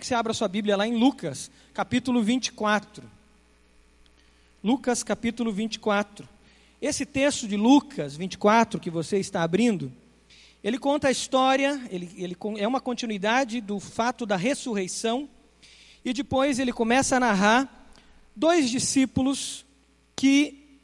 [0.00, 3.04] quero que você abra sua Bíblia lá em Lucas, capítulo 24.
[4.64, 6.26] Lucas, capítulo 24.
[6.80, 9.92] Esse texto de Lucas 24 que você está abrindo,
[10.64, 15.28] ele conta a história, ele, ele é uma continuidade do fato da ressurreição,
[16.02, 17.90] e depois ele começa a narrar
[18.34, 19.66] dois discípulos
[20.16, 20.78] que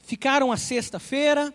[0.00, 1.52] ficaram a sexta-feira,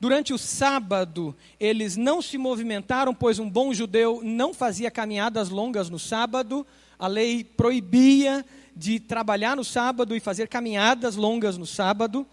[0.00, 5.90] Durante o sábado, eles não se movimentaram, pois um bom judeu não fazia caminhadas longas
[5.90, 6.64] no sábado.
[6.96, 12.24] A lei proibia de trabalhar no sábado e fazer caminhadas longas no sábado.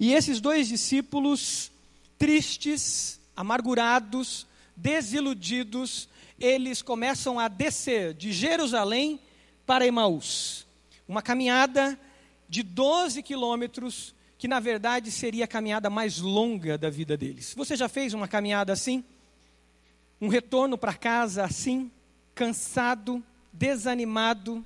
[0.00, 1.70] E esses dois discípulos,
[2.18, 6.08] tristes, amargurados, desiludidos,
[6.40, 9.20] eles começam a descer de Jerusalém
[9.64, 10.66] para Emaús.
[11.06, 11.96] Uma caminhada
[12.48, 17.54] de 12 quilômetros que na verdade seria a caminhada mais longa da vida deles.
[17.56, 19.04] Você já fez uma caminhada assim?
[20.20, 21.90] Um retorno para casa assim,
[22.34, 23.22] cansado,
[23.52, 24.64] desanimado,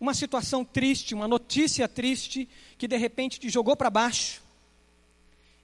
[0.00, 4.42] uma situação triste, uma notícia triste que de repente te jogou para baixo.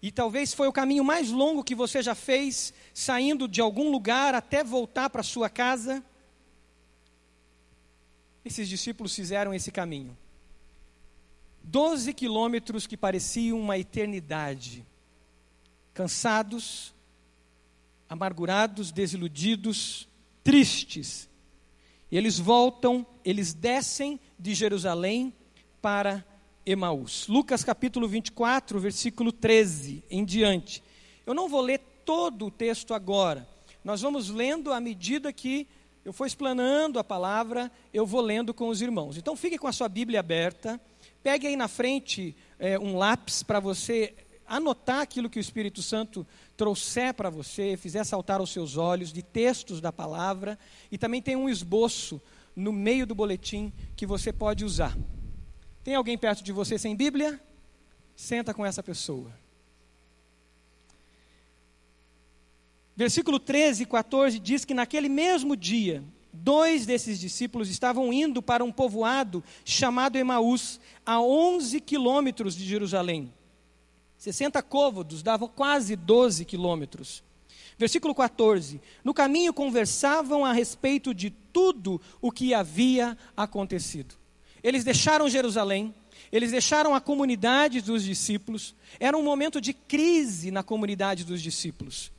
[0.01, 4.37] E talvez foi o caminho mais longo que você já fez, saindo de algum lugar
[4.37, 6.05] até voltar para sua casa.
[8.45, 10.17] Esses discípulos fizeram esse caminho.
[11.63, 14.85] Doze quilômetros que pareciam uma eternidade.
[15.93, 16.95] Cansados,
[18.09, 20.09] amargurados, desiludidos,
[20.43, 21.29] tristes.
[22.11, 25.33] E eles voltam, eles descem de Jerusalém
[25.83, 26.25] para
[26.65, 27.27] Emaús.
[27.29, 30.83] Lucas capítulo 24, versículo 13 em diante.
[31.27, 33.47] Eu não vou ler todo o texto agora.
[33.85, 35.67] Nós vamos lendo à medida que
[36.05, 39.19] eu for explanando a palavra, eu vou lendo com os irmãos.
[39.19, 40.81] Então fique com a sua Bíblia aberta
[41.23, 44.15] Pegue aí na frente é, um lápis para você
[44.47, 49.23] anotar aquilo que o Espírito Santo trouxer para você, fizer saltar aos seus olhos, de
[49.23, 50.59] textos da palavra,
[50.91, 52.21] e também tem um esboço
[52.57, 54.97] no meio do boletim que você pode usar.
[55.85, 57.41] Tem alguém perto de você sem Bíblia?
[58.17, 59.33] Senta com essa pessoa.
[62.97, 66.03] Versículo 13 e 14 diz que naquele mesmo dia,
[66.43, 73.33] dois desses discípulos estavam indo para um povoado chamado Emaús, a 11 quilômetros de Jerusalém.
[74.17, 77.23] 60 côvados davam quase 12 quilômetros.
[77.79, 84.17] Versículo 14: No caminho conversavam a respeito de tudo o que havia acontecido.
[84.63, 85.95] Eles deixaram Jerusalém,
[86.33, 88.75] eles deixaram a comunidade dos discípulos.
[88.99, 92.11] Era um momento de crise na comunidade dos discípulos.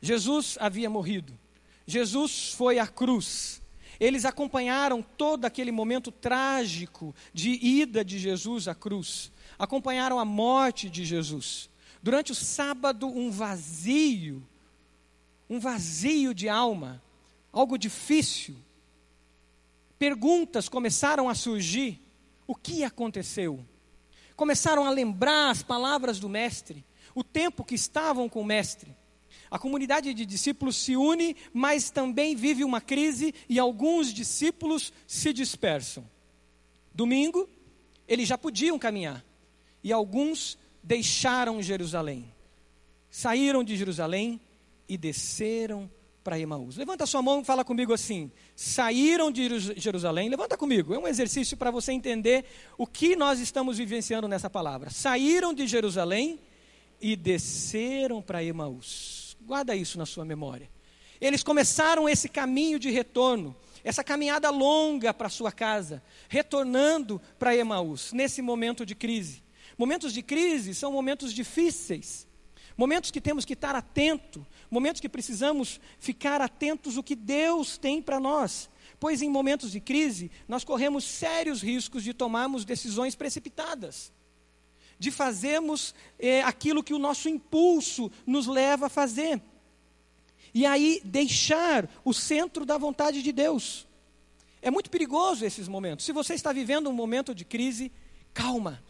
[0.00, 1.38] Jesus havia morrido.
[1.86, 3.62] Jesus foi à cruz.
[3.98, 9.30] Eles acompanharam todo aquele momento trágico de ida de Jesus à cruz.
[9.58, 11.70] Acompanharam a morte de Jesus.
[12.02, 14.46] Durante o sábado, um vazio,
[15.48, 17.00] um vazio de alma,
[17.52, 18.56] algo difícil.
[19.98, 22.00] Perguntas começaram a surgir:
[22.46, 23.64] o que aconteceu?
[24.34, 28.96] Começaram a lembrar as palavras do Mestre, o tempo que estavam com o Mestre.
[29.52, 35.30] A comunidade de discípulos se une, mas também vive uma crise e alguns discípulos se
[35.30, 36.08] dispersam.
[36.94, 37.46] Domingo,
[38.08, 39.22] eles já podiam caminhar
[39.84, 42.32] e alguns deixaram Jerusalém.
[43.10, 44.40] Saíram de Jerusalém
[44.88, 45.90] e desceram
[46.24, 46.78] para Emaús.
[46.78, 50.30] Levanta sua mão e fala comigo assim: saíram de Jerusalém.
[50.30, 52.46] Levanta comigo, é um exercício para você entender
[52.78, 54.88] o que nós estamos vivenciando nessa palavra.
[54.88, 56.40] Saíram de Jerusalém
[57.02, 59.21] e desceram para Emaús.
[59.46, 60.70] Guarda isso na sua memória.
[61.20, 63.54] Eles começaram esse caminho de retorno,
[63.84, 69.42] essa caminhada longa para sua casa, retornando para Emaús, nesse momento de crise.
[69.78, 72.26] Momentos de crise são momentos difíceis,
[72.76, 78.02] momentos que temos que estar atento, momentos que precisamos ficar atentos o que Deus tem
[78.02, 78.68] para nós.
[78.98, 84.12] Pois em momentos de crise, nós corremos sérios riscos de tomarmos decisões precipitadas
[85.02, 89.42] de fazermos é, aquilo que o nosso impulso nos leva a fazer.
[90.54, 93.84] E aí deixar o centro da vontade de Deus.
[94.62, 96.06] É muito perigoso esses momentos.
[96.06, 97.90] Se você está vivendo um momento de crise,
[98.32, 98.80] calma.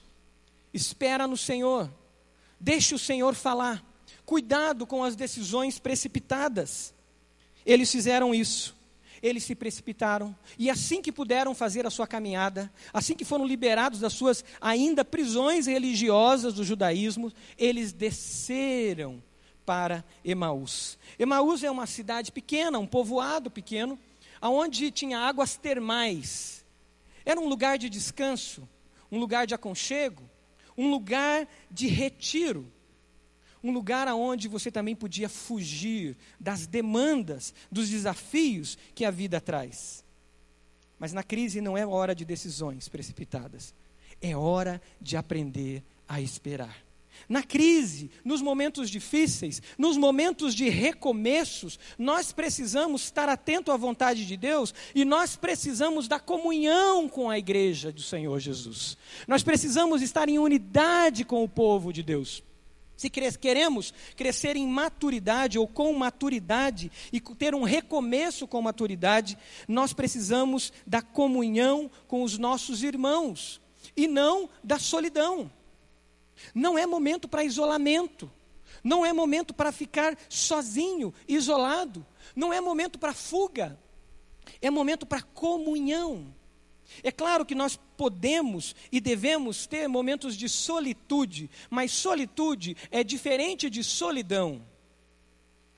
[0.74, 1.90] Espera no Senhor.
[2.60, 3.82] Deixe o Senhor falar.
[4.26, 6.92] Cuidado com as decisões precipitadas.
[7.64, 8.76] Eles fizeram isso
[9.22, 14.00] eles se precipitaram e assim que puderam fazer a sua caminhada, assim que foram liberados
[14.00, 19.22] das suas ainda prisões religiosas do judaísmo, eles desceram
[19.64, 20.98] para Emaús.
[21.18, 23.98] Emaús é uma cidade pequena, um povoado pequeno,
[24.40, 26.64] aonde tinha águas termais.
[27.24, 28.68] Era um lugar de descanso,
[29.10, 30.28] um lugar de aconchego,
[30.76, 32.70] um lugar de retiro,
[33.62, 40.04] um lugar aonde você também podia fugir das demandas, dos desafios que a vida traz.
[40.98, 43.74] Mas na crise não é hora de decisões precipitadas,
[44.20, 46.76] é hora de aprender a esperar.
[47.28, 54.26] Na crise, nos momentos difíceis, nos momentos de recomeços, nós precisamos estar atento à vontade
[54.26, 58.96] de Deus e nós precisamos da comunhão com a igreja do Senhor Jesus.
[59.28, 62.42] Nós precisamos estar em unidade com o povo de Deus.
[63.02, 69.92] Se queremos crescer em maturidade ou com maturidade e ter um recomeço com maturidade, nós
[69.92, 73.60] precisamos da comunhão com os nossos irmãos
[73.96, 75.50] e não da solidão.
[76.54, 78.30] Não é momento para isolamento.
[78.84, 82.06] Não é momento para ficar sozinho, isolado.
[82.36, 83.76] Não é momento para fuga.
[84.60, 86.32] É momento para comunhão.
[87.02, 93.70] É claro que nós podemos e devemos ter momentos de solitude, mas solitude é diferente
[93.70, 94.62] de solidão.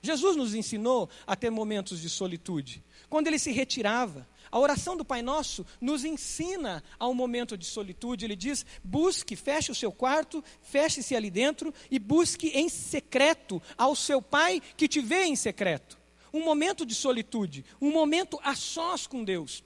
[0.04, 2.84] Jesus nos ensinou a ter momentos de solitude.
[3.08, 7.64] Quando ele se retirava, a oração do Pai Nosso nos ensina a um momento de
[7.64, 8.24] solitude.
[8.24, 13.96] Ele diz: busque, feche o seu quarto, feche-se ali dentro e busque em secreto ao
[13.96, 15.98] seu Pai que te vê em secreto.
[16.32, 19.64] Um momento de solitude, um momento a sós com Deus.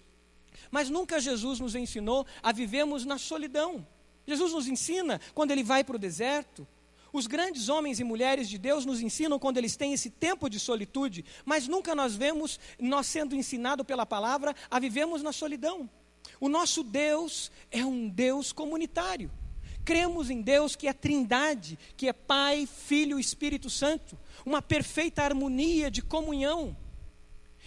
[0.70, 3.86] Mas nunca Jesus nos ensinou a vivermos na solidão.
[4.26, 6.66] Jesus nos ensina quando ele vai para o deserto,
[7.12, 10.60] os grandes homens e mulheres de Deus nos ensinam quando eles têm esse tempo de
[10.60, 15.88] solitude, mas nunca nós vemos nós sendo ensinado pela palavra a vivermos na solidão.
[16.40, 19.30] O nosso Deus é um Deus comunitário.
[19.84, 25.22] Cremos em Deus que é Trindade, que é Pai, Filho e Espírito Santo, uma perfeita
[25.22, 26.76] harmonia de comunhão.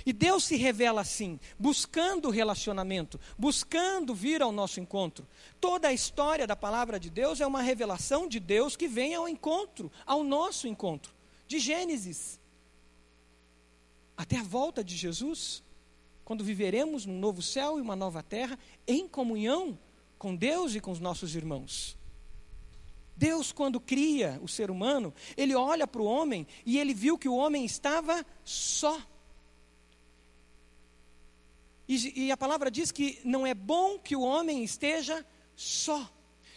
[0.05, 5.27] E Deus se revela assim, buscando relacionamento, buscando vir ao nosso encontro.
[5.59, 9.27] Toda a história da palavra de Deus é uma revelação de Deus que vem ao
[9.27, 11.13] encontro, ao nosso encontro.
[11.47, 12.39] De Gênesis
[14.15, 15.63] até a volta de Jesus,
[16.23, 18.57] quando viveremos num novo céu e uma nova terra,
[18.87, 19.77] em comunhão
[20.17, 21.97] com Deus e com os nossos irmãos.
[23.17, 27.27] Deus, quando cria o ser humano, ele olha para o homem e ele viu que
[27.27, 28.99] o homem estava só.
[31.91, 35.25] E, e a palavra diz que não é bom que o homem esteja
[35.57, 36.09] só.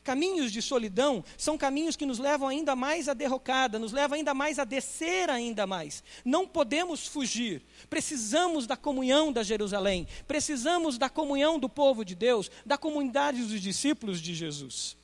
[0.05, 4.33] Caminhos de solidão são caminhos que nos levam ainda mais à derrocada, nos levam ainda
[4.33, 6.05] mais a descer ainda mais.
[6.25, 7.65] Não podemos fugir.
[7.91, 13.61] Precisamos da comunhão da Jerusalém, precisamos da comunhão do povo de Deus, da comunidade dos
[13.61, 14.97] discípulos de Jesus.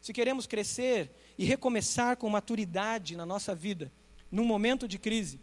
[0.00, 3.92] Se queremos crescer e recomeçar com maturidade na nossa vida,
[4.30, 5.38] num momento de crise,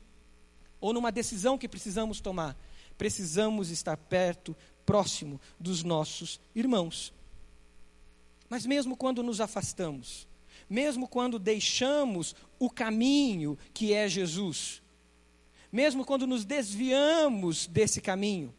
[0.79, 2.57] ou numa decisão que precisamos tomar,
[2.97, 4.55] precisamos estar perto,
[4.85, 7.13] próximo dos nossos irmãos.
[8.49, 10.27] Mas mesmo quando nos afastamos,
[10.69, 14.81] mesmo quando deixamos o caminho que é Jesus,
[15.71, 18.53] mesmo quando nos desviamos desse caminho,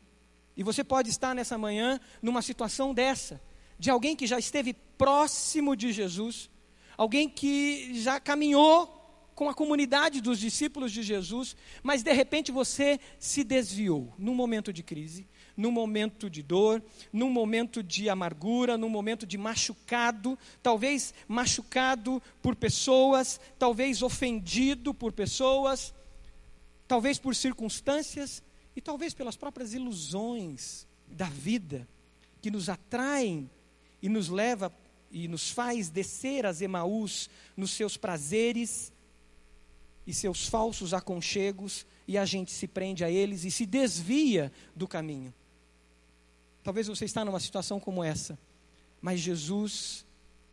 [0.57, 3.41] e você pode estar nessa manhã numa situação dessa,
[3.79, 6.51] de alguém que já esteve próximo de Jesus,
[6.97, 9.02] alguém que já caminhou
[9.35, 14.73] com a comunidade dos discípulos de Jesus, mas de repente você se desviou num momento
[14.73, 15.27] de crise,
[15.57, 16.83] num momento de dor,
[17.13, 25.13] num momento de amargura, num momento de machucado, talvez machucado por pessoas, talvez ofendido por
[25.13, 25.95] pessoas,
[26.87, 28.43] talvez por circunstâncias
[28.77, 31.89] e talvez pelas próprias ilusões da vida
[32.41, 33.51] que nos atraem
[34.03, 34.73] e nos leva
[35.11, 38.92] e nos faz descer as Emaús nos seus prazeres
[40.07, 44.89] e seus falsos aconchegos, e a gente se prende a eles e se desvia do
[44.89, 45.33] caminho.
[46.63, 48.39] Talvez você está numa situação como essa,
[49.01, 50.05] mas Jesus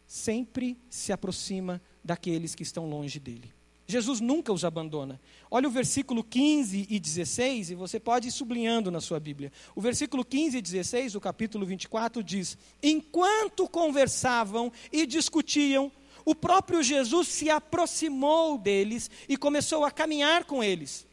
[0.07, 3.53] sempre se aproxima daqueles que estão longe dele.
[3.89, 5.19] Jesus nunca os abandona.
[5.49, 9.51] Olha o versículo 15 e 16, e você pode ir sublinhando na sua Bíblia.
[9.75, 15.91] O versículo 15 e 16 do capítulo 24 diz: Enquanto conversavam e discutiam,
[16.29, 21.07] o próprio Jesus se aproximou deles e começou a caminhar com eles.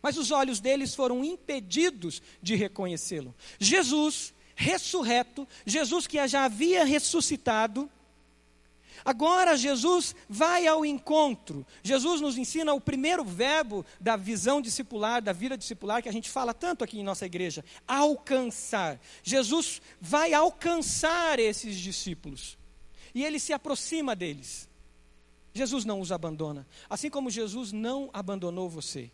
[0.00, 3.34] Mas os olhos deles foram impedidos de reconhecê-lo.
[3.58, 7.90] Jesus, ressurreto, Jesus que já havia ressuscitado,
[9.04, 11.66] Agora Jesus vai ao encontro.
[11.82, 16.30] Jesus nos ensina o primeiro verbo da visão discipular, da vida discipular, que a gente
[16.30, 19.00] fala tanto aqui em nossa igreja: alcançar.
[19.22, 22.56] Jesus vai alcançar esses discípulos
[23.16, 24.68] e ele se aproxima deles.
[25.54, 29.10] Jesus não os abandona, assim como Jesus não abandonou você.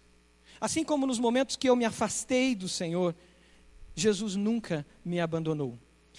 [0.61, 3.15] Assim como nos momentos que eu me afastei do Senhor,
[3.95, 5.79] Jesus nunca me abandonou.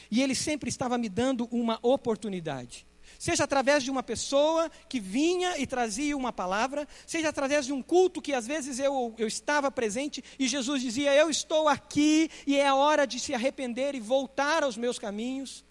[0.10, 2.88] E Ele sempre estava me dando uma oportunidade.
[3.20, 7.82] Seja através de uma pessoa que vinha e trazia uma palavra, seja através de um
[7.82, 12.56] culto que às vezes eu, eu estava presente e Jesus dizia: Eu estou aqui e
[12.56, 15.66] é a hora de se arrepender e voltar aos meus caminhos.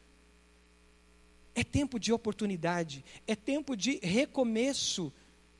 [1.54, 5.12] É tempo de oportunidade, é tempo de recomeço.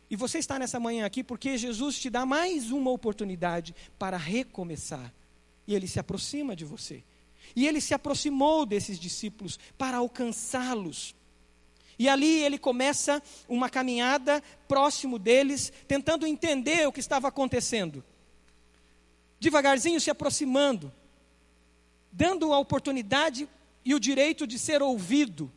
[0.09, 5.13] E você está nessa manhã aqui porque Jesus te dá mais uma oportunidade para recomeçar.
[5.67, 7.03] E ele se aproxima de você.
[7.55, 11.15] E ele se aproximou desses discípulos para alcançá-los.
[11.99, 18.03] E ali ele começa uma caminhada próximo deles, tentando entender o que estava acontecendo.
[19.39, 20.93] Devagarzinho se aproximando,
[22.11, 23.49] dando a oportunidade
[23.85, 25.53] e o direito de ser ouvido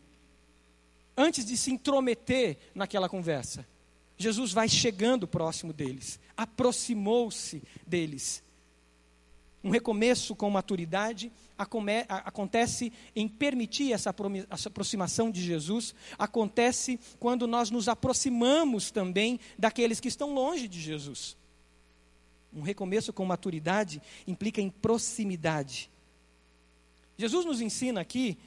[1.15, 3.65] antes de se intrometer naquela conversa.
[4.17, 8.43] Jesus vai chegando próximo deles, aproximou-se deles.
[9.63, 14.13] Um recomeço com maturidade acontece em permitir essa
[14.67, 21.35] aproximação de Jesus, acontece quando nós nos aproximamos também daqueles que estão longe de Jesus.
[22.53, 25.89] Um recomeço com maturidade implica em proximidade.
[27.17, 28.37] Jesus nos ensina aqui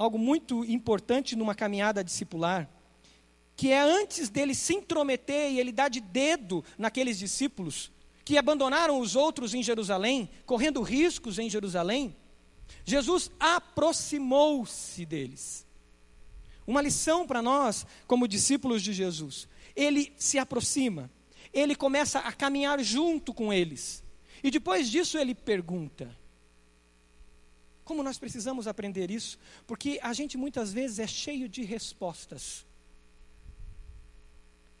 [0.00, 2.66] algo muito importante numa caminhada discipular,
[3.54, 7.92] que é antes dele se intrometer e ele dar de dedo naqueles discípulos
[8.24, 12.16] que abandonaram os outros em Jerusalém, correndo riscos em Jerusalém,
[12.82, 15.66] Jesus aproximou-se deles.
[16.66, 19.46] Uma lição para nós, como discípulos de Jesus.
[19.76, 21.10] Ele se aproxima,
[21.52, 24.02] ele começa a caminhar junto com eles.
[24.42, 26.16] E depois disso ele pergunta:
[27.90, 29.36] como nós precisamos aprender isso?
[29.66, 32.64] Porque a gente muitas vezes é cheio de respostas.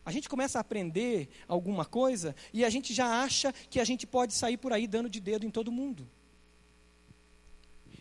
[0.04, 4.06] A gente começa a aprender alguma coisa e a gente já acha que a gente
[4.06, 6.08] pode sair por aí dando de dedo em todo mundo.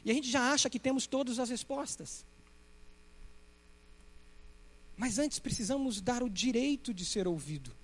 [0.06, 2.24] E a gente já acha que temos todas as respostas.
[4.96, 7.76] Mas antes precisamos dar o direito de ser ouvido.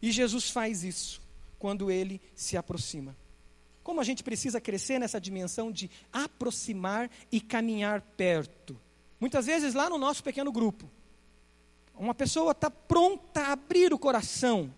[0.00, 1.20] E Jesus faz isso
[1.58, 3.14] quando ele se aproxima.
[3.84, 8.80] Como a gente precisa crescer nessa dimensão de aproximar e caminhar perto.
[9.20, 10.90] Muitas vezes lá no nosso pequeno grupo,
[11.94, 14.72] uma pessoa está pronta a abrir o coração.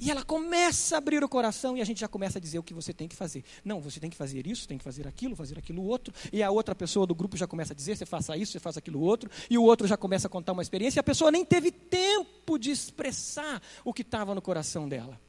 [0.00, 2.62] E ela começa a abrir o coração e a gente já começa a dizer o
[2.62, 3.44] que você tem que fazer.
[3.62, 6.14] Não, você tem que fazer isso, tem que fazer aquilo, fazer aquilo outro.
[6.32, 8.78] E a outra pessoa do grupo já começa a dizer: você faça isso, você faça
[8.78, 9.30] aquilo outro.
[9.50, 12.58] E o outro já começa a contar uma experiência e a pessoa nem teve tempo
[12.58, 15.20] de expressar o que estava no coração dela.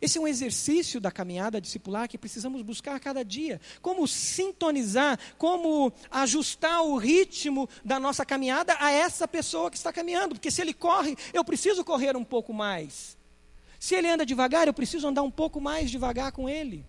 [0.00, 3.60] Esse é um exercício da caminhada discipular que precisamos buscar a cada dia.
[3.80, 10.34] Como sintonizar, como ajustar o ritmo da nossa caminhada a essa pessoa que está caminhando.
[10.34, 13.16] Porque se ele corre, eu preciso correr um pouco mais.
[13.78, 16.84] Se ele anda devagar, eu preciso andar um pouco mais devagar com ele.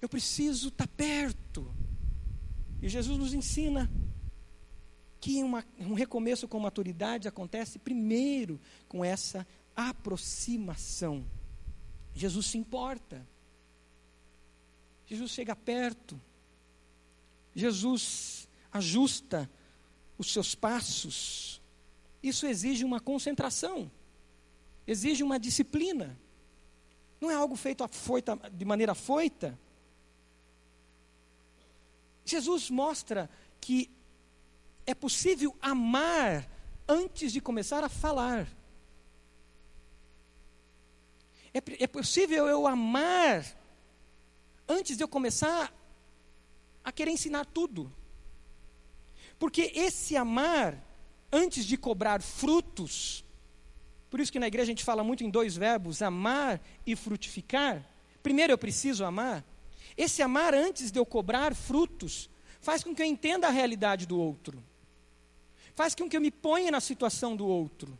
[0.00, 1.72] Eu preciso estar perto.
[2.80, 3.88] E Jesus nos ensina
[5.20, 11.24] que uma, um recomeço com maturidade acontece primeiro com essa aproximação.
[12.14, 13.26] Jesus se importa.
[15.06, 16.20] Jesus chega perto.
[17.54, 19.50] Jesus ajusta
[20.16, 21.60] os seus passos.
[22.22, 23.90] Isso exige uma concentração,
[24.86, 26.18] exige uma disciplina.
[27.20, 29.58] Não é algo feito foita, de maneira foita.
[32.24, 33.28] Jesus mostra
[33.60, 33.90] que
[34.86, 36.48] é possível amar
[36.88, 38.48] antes de começar a falar.
[41.54, 43.44] É, é possível eu amar
[44.68, 45.72] antes de eu começar
[46.82, 47.92] a querer ensinar tudo.
[49.38, 50.82] Porque esse amar,
[51.30, 53.24] antes de cobrar frutos,
[54.08, 57.84] por isso que na igreja a gente fala muito em dois verbos, amar e frutificar.
[58.22, 59.44] Primeiro eu preciso amar.
[59.96, 62.30] Esse amar, antes de eu cobrar frutos,
[62.60, 64.62] faz com que eu entenda a realidade do outro.
[65.74, 67.98] Faz com que eu me ponha na situação do outro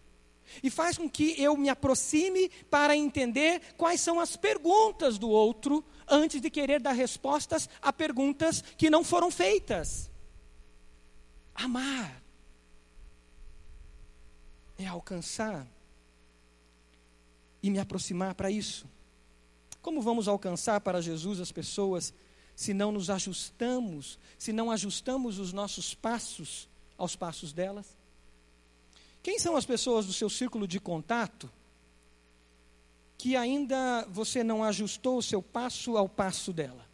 [0.63, 5.85] e faz com que eu me aproxime para entender quais são as perguntas do outro
[6.09, 10.11] antes de querer dar respostas a perguntas que não foram feitas.
[11.55, 12.23] Amar
[14.79, 15.67] é alcançar
[17.63, 18.87] e me aproximar para isso.
[19.81, 22.13] Como vamos alcançar para Jesus as pessoas
[22.55, 28.02] se não nos ajustamos, se não ajustamos os nossos passos aos passos delas?
[29.23, 31.51] Quem são as pessoas do seu círculo de contato
[33.17, 36.85] que ainda você não ajustou o seu passo ao passo dela?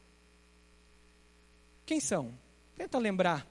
[1.86, 2.34] Quem são?
[2.76, 3.46] Tenta lembrar.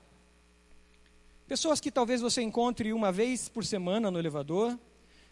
[1.48, 4.78] Pessoas que talvez você encontre uma vez por semana no elevador,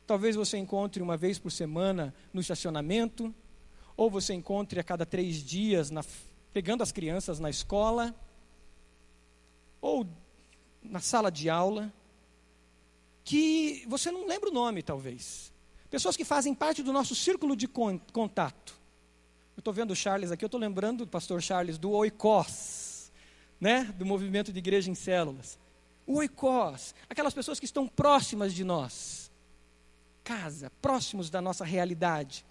[0.07, 3.33] talvez você encontre uma vez por semana no estacionamento,
[3.95, 6.03] ou você encontre a cada três dias na,
[6.51, 8.15] pegando as crianças na escola.
[9.79, 10.07] ou
[10.81, 11.93] na sala de aula,
[13.25, 15.51] que você não lembra o nome, talvez.
[15.89, 18.79] Pessoas que fazem parte do nosso círculo de contato.
[19.57, 23.11] Eu estou vendo o Charles aqui, eu estou lembrando do pastor Charles, do Oikos,
[23.59, 23.85] né?
[23.97, 25.57] do movimento de igreja em células.
[26.05, 29.31] O Oikos, aquelas pessoas que estão próximas de nós.
[30.23, 32.45] Casa, próximos da nossa realidade.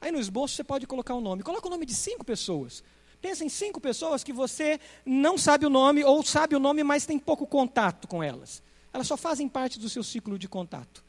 [0.00, 1.42] Aí no esboço você pode colocar o um nome.
[1.42, 2.82] Coloca o nome de cinco pessoas.
[3.20, 7.04] Pensa em cinco pessoas que você não sabe o nome, ou sabe o nome, mas
[7.04, 8.62] tem pouco contato com elas.
[8.96, 11.04] Elas só fazem parte do seu círculo de contato.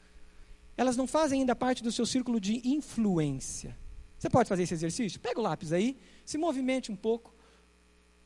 [0.76, 3.74] Elas não fazem ainda parte do seu círculo de influência.
[4.18, 5.18] Você pode fazer esse exercício?
[5.18, 7.34] Pega o lápis aí, se movimente um pouco.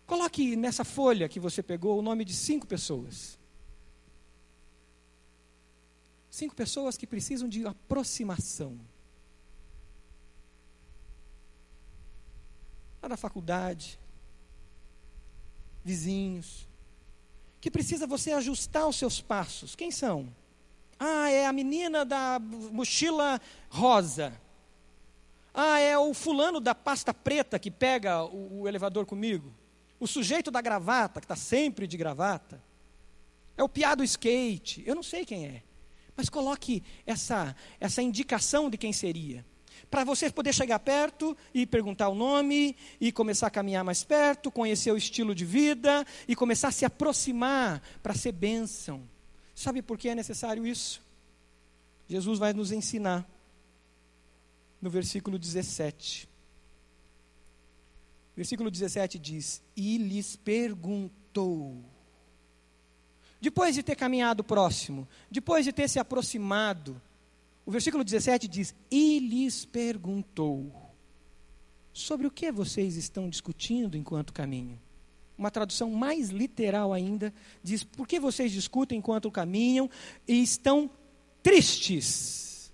[0.04, 3.38] Coloque nessa folha que você pegou o nome de cinco pessoas.
[6.28, 8.80] Cinco pessoas que precisam de aproximação.
[13.00, 13.96] lá da faculdade,
[15.84, 16.68] vizinhos,
[17.62, 19.76] que precisa você ajustar os seus passos.
[19.76, 20.34] Quem são?
[20.98, 23.40] Ah, é a menina da mochila
[23.70, 24.32] rosa.
[25.54, 29.54] Ah, é o fulano da pasta preta que pega o, o elevador comigo.
[30.00, 32.60] O sujeito da gravata, que está sempre de gravata.
[33.56, 34.82] É o piado skate.
[34.84, 35.62] Eu não sei quem é.
[36.16, 39.46] Mas coloque essa, essa indicação de quem seria
[39.92, 44.50] para você poder chegar perto e perguntar o nome, e começar a caminhar mais perto,
[44.50, 49.02] conhecer o estilo de vida, e começar a se aproximar para ser bênção.
[49.54, 51.02] Sabe por que é necessário isso?
[52.08, 53.28] Jesus vai nos ensinar
[54.80, 56.26] no versículo 17.
[58.34, 61.84] Versículo 17 diz: E lhes perguntou.
[63.38, 66.98] Depois de ter caminhado próximo, depois de ter se aproximado,
[67.64, 70.72] o versículo 17 diz: E lhes perguntou:
[71.92, 74.78] Sobre o que vocês estão discutindo enquanto caminham?
[75.36, 79.88] Uma tradução mais literal ainda diz: Por que vocês discutem enquanto caminham
[80.26, 80.90] e estão
[81.42, 82.72] tristes?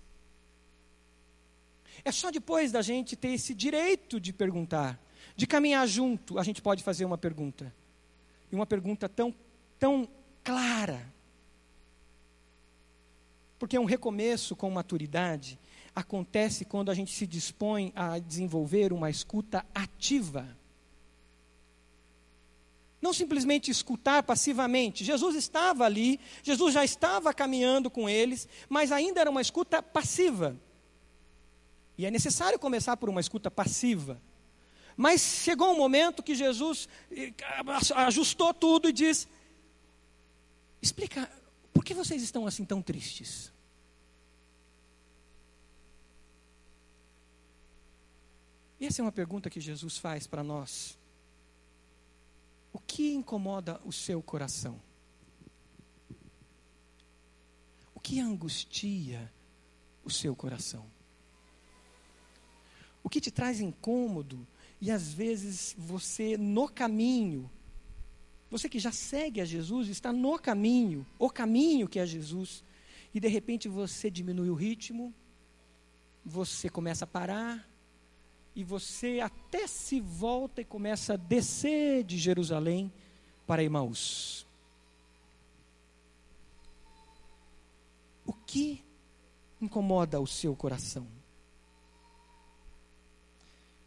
[2.04, 4.98] É só depois da gente ter esse direito de perguntar,
[5.36, 7.74] de caminhar junto, a gente pode fazer uma pergunta.
[8.50, 9.34] E uma pergunta tão,
[9.78, 10.08] tão
[10.42, 11.12] clara,
[13.58, 15.58] porque um recomeço com maturidade
[15.94, 20.56] acontece quando a gente se dispõe a desenvolver uma escuta ativa.
[23.00, 25.04] Não simplesmente escutar passivamente.
[25.04, 30.56] Jesus estava ali, Jesus já estava caminhando com eles, mas ainda era uma escuta passiva.
[31.96, 34.20] E é necessário começar por uma escuta passiva.
[34.96, 37.32] Mas chegou um momento que Jesus eh,
[37.94, 39.28] ajustou tudo e diz:
[40.82, 41.30] Explica,
[41.78, 43.52] por que vocês estão assim tão tristes?
[48.80, 50.98] Essa é uma pergunta que Jesus faz para nós.
[52.72, 54.80] O que incomoda o seu coração?
[57.94, 59.32] O que angustia
[60.02, 60.84] o seu coração?
[63.04, 64.44] O que te traz incômodo
[64.80, 67.48] e às vezes você no caminho
[68.50, 72.64] você que já segue a Jesus, está no caminho, o caminho que é Jesus,
[73.12, 75.12] e de repente você diminui o ritmo,
[76.24, 77.68] você começa a parar,
[78.54, 82.92] e você até se volta e começa a descer de Jerusalém
[83.46, 84.44] para Emaús.
[88.26, 88.82] O que
[89.60, 91.06] incomoda o seu coração?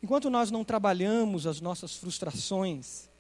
[0.02, 3.11] Enquanto nós não trabalhamos as nossas frustrações,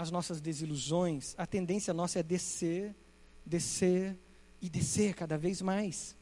[0.00, 2.96] as nossas desilusões, a tendência nossa é descer,
[3.44, 4.16] descer
[4.58, 6.16] e descer cada vez mais.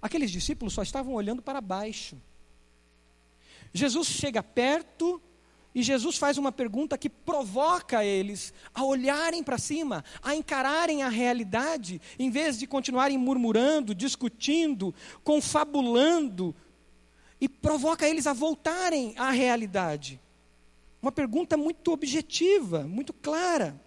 [0.00, 2.16] Aqueles discípulos só estavam olhando para baixo.
[3.74, 5.20] Jesus chega perto
[5.74, 11.10] e Jesus faz uma pergunta que provoca eles a olharem para cima, a encararem a
[11.10, 16.56] realidade, em vez de continuarem murmurando, discutindo, confabulando,
[17.38, 20.23] e provoca eles a voltarem à realidade.
[21.04, 23.78] Uma pergunta muito objetiva, muito clara.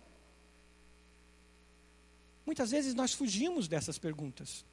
[2.46, 4.64] Muitas vezes nós fugimos dessas perguntas.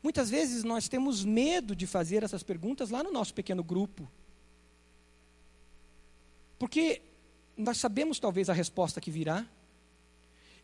[0.00, 4.08] Muitas vezes nós temos medo de fazer essas perguntas lá no nosso pequeno grupo.
[6.60, 7.02] Porque
[7.56, 9.44] nós sabemos talvez a resposta que virá,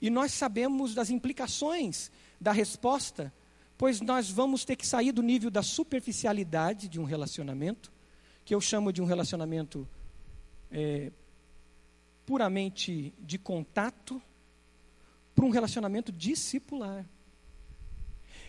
[0.01, 2.09] e nós sabemos das implicações
[2.41, 3.35] da resposta,
[3.77, 7.91] pois nós vamos ter que sair do nível da superficialidade de um relacionamento,
[8.45, 9.89] que eu chamo de um relacionamento
[10.75, 11.13] é,
[12.27, 14.21] puramente de contato
[15.35, 17.07] para um relacionamento discipular.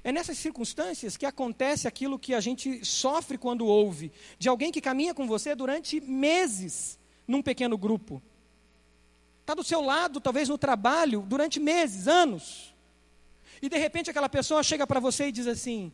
[0.03, 4.81] É nessas circunstâncias que acontece aquilo que a gente sofre quando ouve de alguém que
[4.81, 8.21] caminha com você durante meses num pequeno grupo.
[9.41, 12.73] está do seu lado, talvez no trabalho, durante meses, anos.
[13.61, 15.91] E de repente aquela pessoa chega para você e diz assim: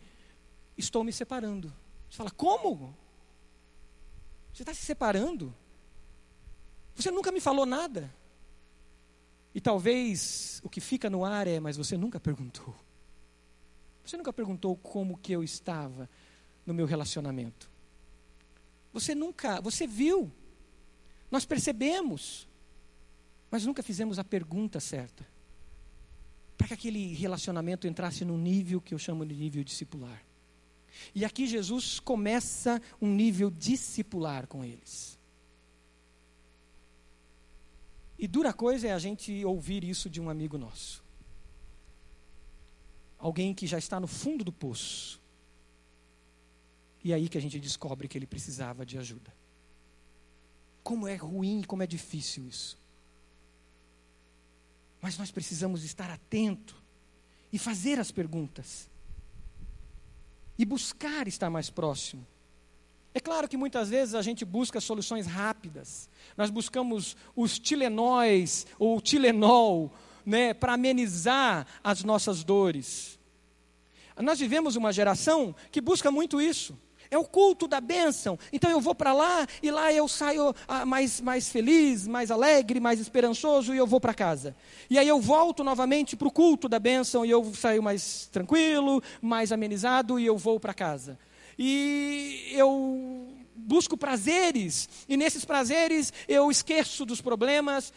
[0.78, 1.74] Estou me separando.
[2.10, 2.96] Você fala: Como?
[4.54, 5.56] Você está se separando?
[7.02, 8.14] Você nunca me falou nada.
[9.56, 12.76] E talvez o que fica no ar é, mas você nunca perguntou.
[14.06, 16.08] Você nunca perguntou como que eu estava
[16.64, 17.72] no meu relacionamento.
[18.94, 20.32] Você nunca, você viu.
[21.32, 22.48] Nós percebemos.
[23.50, 25.28] Mas nunca fizemos a pergunta certa.
[26.56, 30.24] Para que aquele relacionamento entrasse num nível que eu chamo de nível discipular.
[31.16, 35.20] E aqui Jesus começa um nível discipular com eles.
[38.22, 41.04] E dura coisa é a gente ouvir isso de um amigo nosso.
[43.18, 45.20] Alguém que já está no fundo do poço.
[47.04, 49.34] E é aí que a gente descobre que ele precisava de ajuda.
[50.84, 52.78] Como é ruim, como é difícil isso.
[55.02, 56.80] Mas nós precisamos estar atento
[57.52, 58.88] e fazer as perguntas.
[60.60, 62.28] E buscar estar mais próximo.
[63.14, 66.10] É claro que muitas vezes a gente busca soluções rápidas.
[66.38, 69.92] Nós buscamos os Tilenóis ou Tilenol,
[70.26, 73.20] né, para amenizar as nossas dores.
[74.18, 76.78] Nós vivemos uma geração que busca muito isso.
[77.10, 78.40] É o culto da bênção.
[78.54, 82.80] Então eu vou para lá e lá eu saio ah, mais, mais feliz, mais alegre,
[82.80, 84.56] mais esperançoso e eu vou para casa.
[84.90, 89.04] E aí eu volto novamente para o culto da bênção e eu saio mais tranquilo,
[89.22, 91.20] mais amenizado e eu vou para casa
[91.64, 97.94] e eu busco prazeres, e nesses prazeres eu esqueço dos problemas,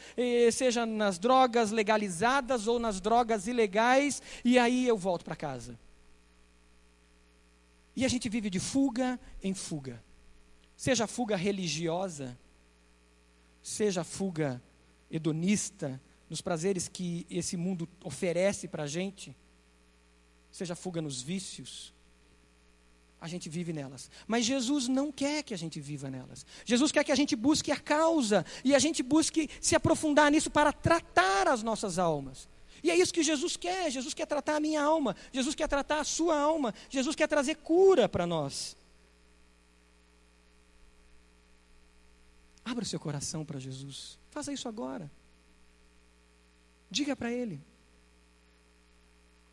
[0.52, 5.78] seja nas drogas legalizadas ou nas drogas ilegais, e aí eu volto para casa.
[7.96, 10.04] E a gente vive de fuga em fuga.
[10.76, 12.38] Seja fuga religiosa,
[13.62, 14.62] seja fuga
[15.10, 15.98] hedonista,
[16.28, 19.34] nos prazeres que esse mundo oferece para a gente,
[20.50, 21.93] seja fuga nos vícios,
[23.24, 24.10] a gente vive nelas.
[24.26, 26.44] Mas Jesus não quer que a gente viva nelas.
[26.62, 30.50] Jesus quer que a gente busque a causa e a gente busque se aprofundar nisso
[30.50, 32.46] para tratar as nossas almas.
[32.82, 33.90] E é isso que Jesus quer.
[33.90, 35.16] Jesus quer tratar a minha alma.
[35.32, 36.74] Jesus quer tratar a sua alma.
[36.90, 38.76] Jesus quer trazer cura para nós.
[42.62, 44.18] Abra o seu coração para Jesus.
[44.30, 45.10] Faça isso agora.
[46.90, 47.58] Diga para Ele.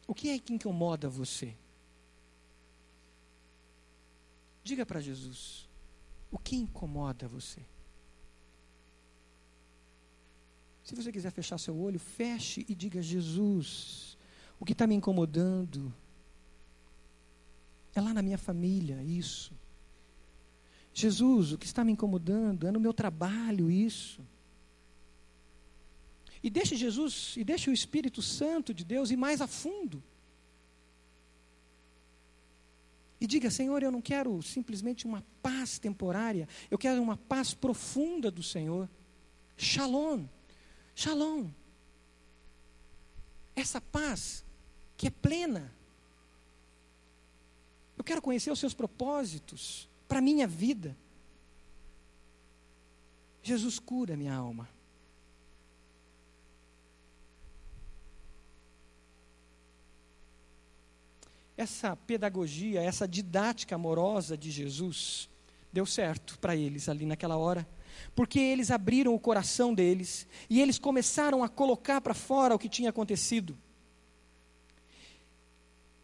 [0.06, 1.56] O que é que incomoda você?
[4.64, 5.70] Diga para Jesus:
[6.32, 7.62] o que incomoda você?
[10.84, 14.18] Se você quiser fechar seu olho, feche e diga: Jesus,
[14.60, 15.94] o que está me incomodando
[17.94, 19.54] é lá na minha família, isso.
[20.94, 24.22] Jesus, o que está me incomodando é no meu trabalho, isso.
[26.44, 30.04] E deixe Jesus, e deixe o Espírito Santo de Deus ir mais a fundo.
[33.22, 38.32] E diga, Senhor, eu não quero simplesmente uma paz temporária, eu quero uma paz profunda
[38.32, 38.90] do Senhor.
[39.56, 40.26] Shalom,
[40.96, 41.48] shalom.
[43.56, 44.44] Essa paz
[44.98, 45.72] que é plena.
[47.96, 50.98] Eu quero conhecer os seus propósitos para a minha vida.
[53.44, 54.68] Jesus cura minha alma.
[61.62, 65.30] Essa pedagogia, essa didática amorosa de Jesus
[65.72, 67.68] deu certo para eles ali naquela hora,
[68.16, 72.68] porque eles abriram o coração deles e eles começaram a colocar para fora o que
[72.68, 73.58] tinha acontecido.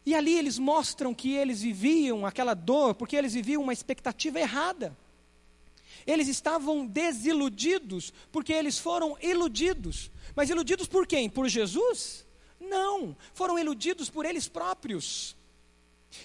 [0.06, 4.96] E ali eles mostram que eles viviam aquela dor porque eles viviam uma expectativa errada.
[6.06, 10.10] Eles estavam desiludidos porque eles foram iludidos.
[10.34, 11.30] Mas iludidos por quem?
[11.30, 12.26] Por Jesus?
[12.60, 15.36] Não, foram iludidos por eles próprios.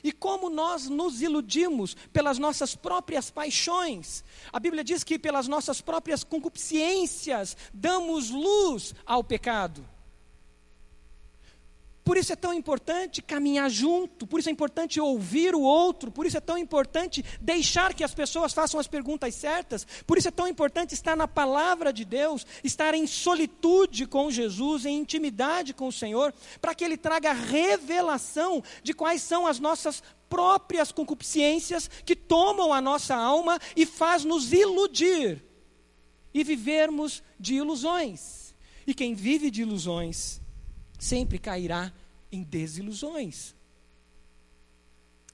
[0.02, 4.24] E como nós nos iludimos pelas nossas próprias paixões.
[4.52, 9.91] A Bíblia diz que pelas nossas próprias concupiscências damos luz ao pecado.
[12.04, 16.26] Por isso é tão importante caminhar junto, por isso é importante ouvir o outro, por
[16.26, 20.32] isso é tão importante deixar que as pessoas façam as perguntas certas, por isso é
[20.32, 25.86] tão importante estar na palavra de Deus, estar em solitude com Jesus, em intimidade com
[25.86, 32.16] o Senhor, para que Ele traga revelação de quais são as nossas próprias concupiscências que
[32.16, 35.44] tomam a nossa alma e faz nos iludir
[36.34, 38.56] e vivermos de ilusões.
[38.84, 40.41] E quem vive de ilusões
[41.02, 41.92] sempre cairá
[42.30, 43.56] em desilusões.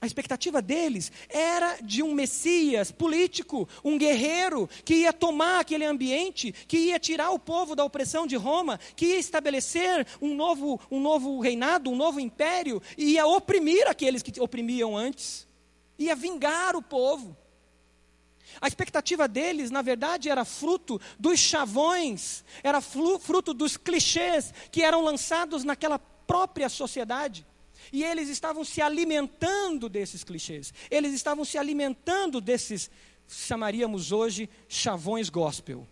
[0.01, 6.51] A expectativa deles era de um Messias político, um guerreiro, que ia tomar aquele ambiente,
[6.51, 10.99] que ia tirar o povo da opressão de Roma, que ia estabelecer um novo, um
[10.99, 15.45] novo reinado, um novo império, e ia oprimir aqueles que oprimiam antes,
[15.99, 17.37] ia vingar o povo.
[18.61, 25.03] A expectativa deles, na verdade, era fruto dos chavões, era fruto dos clichês que eram
[25.03, 27.45] lançados naquela própria sociedade.
[27.91, 30.73] E eles estavam se alimentando desses clichês.
[30.91, 32.89] Eles estavam se alimentando desses,
[33.27, 35.87] chamaríamos hoje, chavões gospel.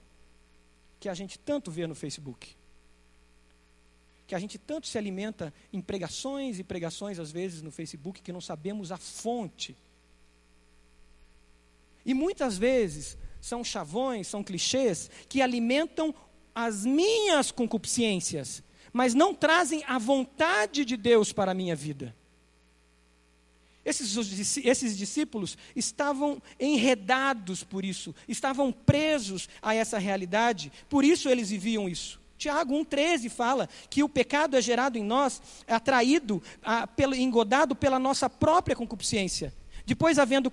[1.00, 2.56] Que a gente tanto vê no Facebook.
[4.28, 8.34] Que a gente tanto se alimenta em pregações e pregações, às vezes, no Facebook, que
[8.34, 9.76] não sabemos a fonte.
[12.08, 16.15] E muitas vezes são chavões, são clichês que alimentam
[16.56, 18.63] as minhas concupiscências
[18.98, 22.15] mas não trazem a vontade de Deus para a minha vida.
[23.86, 31.52] Esses, esses discípulos estavam enredados por isso, estavam presos a essa realidade, por isso eles
[31.52, 32.20] viviam isso.
[32.39, 37.76] Tiago 1,13 fala que o pecado é gerado em nós, é atraído, a, pelo, engodado
[37.76, 39.54] pela nossa própria concupiscência.
[39.86, 40.52] Depois, havendo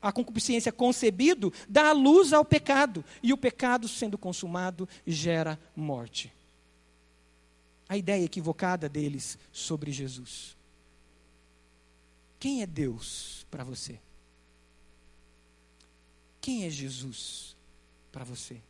[0.00, 6.32] a concupiscência concebido, dá luz ao pecado, e o pecado, sendo consumado, gera morte
[7.88, 10.56] a ideia equivocada deles sobre Jesus.
[12.38, 13.98] Quem é Deus para você?
[16.40, 17.56] Quem é Jesus
[18.12, 18.60] para você?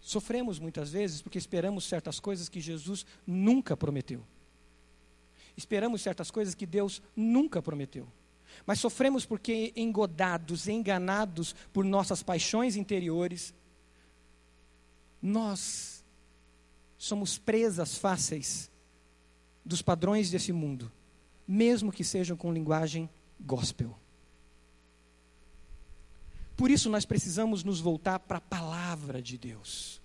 [0.00, 4.24] Sofremos muitas vezes porque esperamos certas coisas que Jesus nunca prometeu.
[5.58, 8.06] Esperamos certas coisas que Deus nunca prometeu.
[8.64, 13.52] Mas sofremos porque engodados, enganados por nossas paixões interiores,
[15.20, 16.04] nós
[16.96, 18.70] somos presas fáceis
[19.64, 20.92] dos padrões desse mundo,
[21.46, 23.98] mesmo que sejam com linguagem gospel.
[26.56, 30.00] Por isso nós precisamos nos voltar para a palavra de Deus.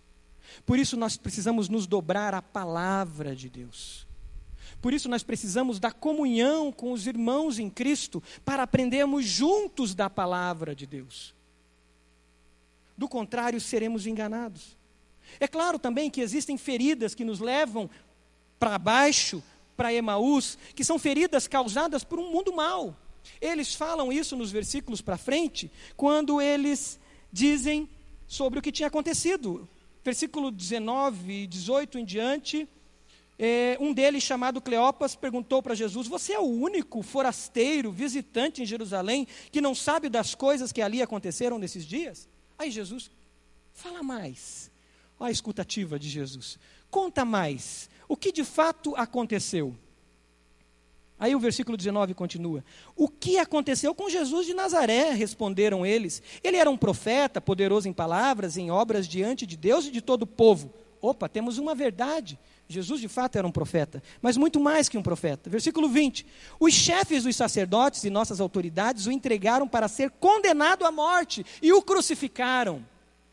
[0.66, 4.08] Por isso nós precisamos nos dobrar à palavra de Deus.
[4.84, 10.10] Por isso nós precisamos da comunhão com os irmãos em Cristo para aprendermos juntos da
[10.10, 11.34] palavra de Deus.
[12.98, 14.76] Do contrário, seremos enganados.
[15.40, 17.90] É claro também que existem feridas que nos levam
[18.60, 19.42] para baixo,
[19.78, 22.94] para Emaús, que são feridas causadas por um mundo mau.
[23.40, 27.00] Eles falam isso nos versículos para frente, quando eles
[27.32, 27.88] dizem
[28.28, 29.66] sobre o que tinha acontecido.
[30.04, 32.68] Versículo 19 e 18 em diante,
[33.38, 38.66] é, um deles, chamado Cleopas, perguntou para Jesus: Você é o único forasteiro, visitante em
[38.66, 42.28] Jerusalém, que não sabe das coisas que ali aconteceram nesses dias?
[42.58, 43.10] Aí Jesus,
[43.74, 44.72] fala mais.
[45.20, 46.60] Olha a escutativa de Jesus.
[46.90, 47.90] Conta mais.
[48.08, 49.76] O que de fato aconteceu?
[51.20, 52.64] Aí o versículo 19 continua:
[52.96, 55.12] O que aconteceu com Jesus de Nazaré?
[55.12, 56.22] Responderam eles.
[56.44, 60.24] Ele era um profeta, poderoso em palavras, em obras diante de Deus e de todo
[60.24, 60.72] o povo.
[61.02, 62.38] Opa, temos uma verdade.
[62.74, 65.50] Jesus de fato era um profeta, mas muito mais que um profeta.
[65.50, 66.26] Versículo 20:
[66.60, 71.72] Os chefes dos sacerdotes e nossas autoridades o entregaram para ser condenado à morte e
[71.72, 72.86] o crucificaram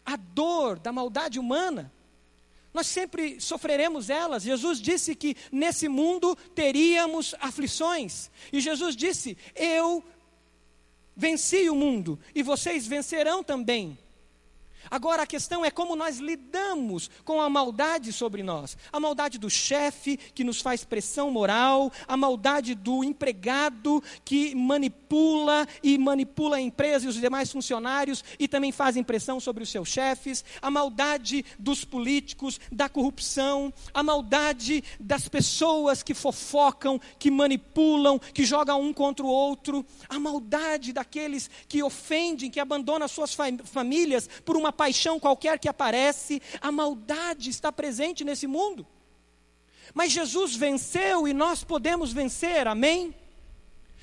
[0.05, 1.93] a dor da maldade humana.
[2.73, 4.43] Nós sempre sofreremos elas.
[4.43, 8.31] Jesus disse que nesse mundo teríamos aflições.
[8.53, 10.05] E Jesus disse: Eu
[11.17, 13.99] venci o mundo e vocês vencerão também.
[14.89, 18.77] Agora a questão é como nós lidamos com a maldade sobre nós.
[18.93, 25.67] A maldade do chefe que nos faz pressão moral, a maldade do empregado que manipula
[25.83, 29.89] e manipula a empresa e os demais funcionários e também faz pressão sobre os seus
[29.89, 38.19] chefes, a maldade dos políticos, da corrupção, a maldade das pessoas que fofocam, que manipulam,
[38.19, 44.29] que jogam um contra o outro, a maldade daqueles que ofendem, que abandonam suas famílias
[44.45, 48.87] por uma uma paixão qualquer que aparece, a maldade está presente nesse mundo.
[49.93, 53.13] Mas Jesus venceu e nós podemos vencer, amém?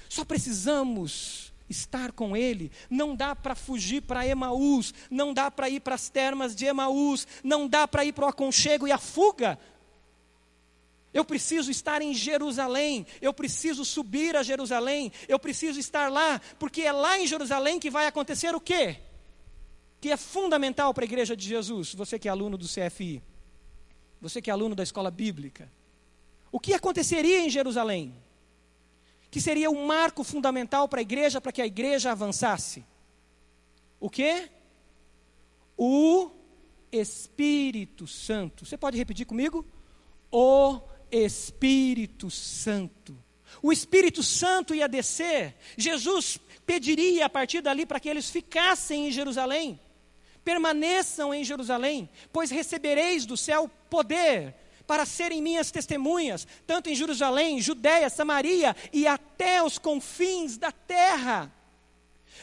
[0.09, 2.69] Só precisamos estar com Ele.
[2.89, 7.25] Não dá para fugir para Emaús, não dá para ir para as termas de Emaús,
[7.41, 9.57] não dá para ir para o aconchego e a fuga.
[11.13, 16.81] Eu preciso estar em Jerusalém, eu preciso subir a Jerusalém, eu preciso estar lá, porque
[16.81, 19.06] é lá em Jerusalém que vai acontecer o quê?
[19.99, 23.21] Que é fundamental para a igreja de Jesus, você que é aluno do CFI,
[24.21, 25.71] você que é aluno da escola bíblica.
[26.51, 28.15] O que aconteceria em Jerusalém?
[29.29, 32.85] Que seria um marco fundamental para a igreja, para que a igreja avançasse.
[33.99, 34.49] O que?
[35.75, 36.31] O
[36.91, 38.65] Espírito Santo.
[38.65, 39.65] Você pode repetir comigo?
[40.31, 40.79] O
[41.11, 43.17] Espírito Santo.
[43.61, 49.11] O Espírito Santo ia descer, Jesus pediria a partir dali para que eles ficassem em
[49.11, 49.79] Jerusalém,
[50.47, 54.55] permaneçam em Jerusalém, pois recebereis do céu poder
[54.87, 61.51] para serem minhas testemunhas, tanto em Jerusalém, Judéia, Samaria e até os confins da terra.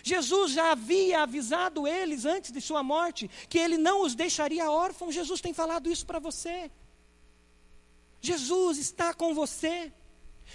[0.02, 5.14] Jesus já havia avisado eles antes de sua morte que ele não os deixaria órfãos.
[5.14, 6.70] Jesus tem falado isso para você.
[8.20, 9.90] Jesus está com você.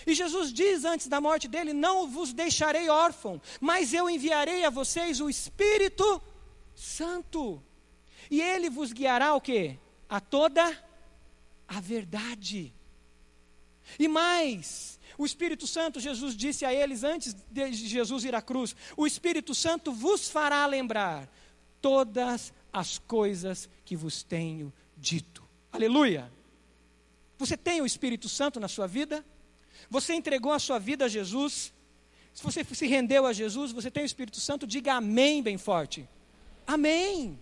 [0.05, 4.69] E Jesus diz antes da morte dele: Não vos deixarei órfão, mas eu enviarei a
[4.69, 6.21] vocês o Espírito
[6.79, 7.61] Santo.
[8.31, 9.77] E ele vos guiará o quê?
[10.07, 10.63] A toda
[11.67, 12.73] a verdade.
[13.99, 18.75] E mais, o Espírito Santo, Jesus disse a eles antes de Jesus ir à cruz:
[18.95, 21.29] O Espírito Santo vos fará lembrar
[21.81, 25.43] todas as coisas que vos tenho dito.
[25.71, 26.31] Aleluia!
[27.37, 29.25] Você tem o Espírito Santo na sua vida?
[29.89, 31.73] Você entregou a sua vida a Jesus?
[32.33, 34.65] Se você se rendeu a Jesus, você tem o Espírito Santo?
[34.65, 36.07] Diga amém bem forte.
[36.69, 37.39] Amém.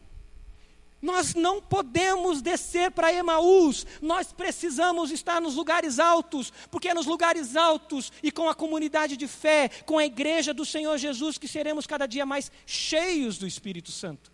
[1.02, 7.06] Nós não podemos descer para Emaús, nós precisamos estar nos lugares altos, porque é nos
[7.06, 11.48] lugares altos e com a comunidade de fé, com a igreja do Senhor Jesus, que
[11.48, 14.32] seremos cada dia mais cheios do Espírito Santo,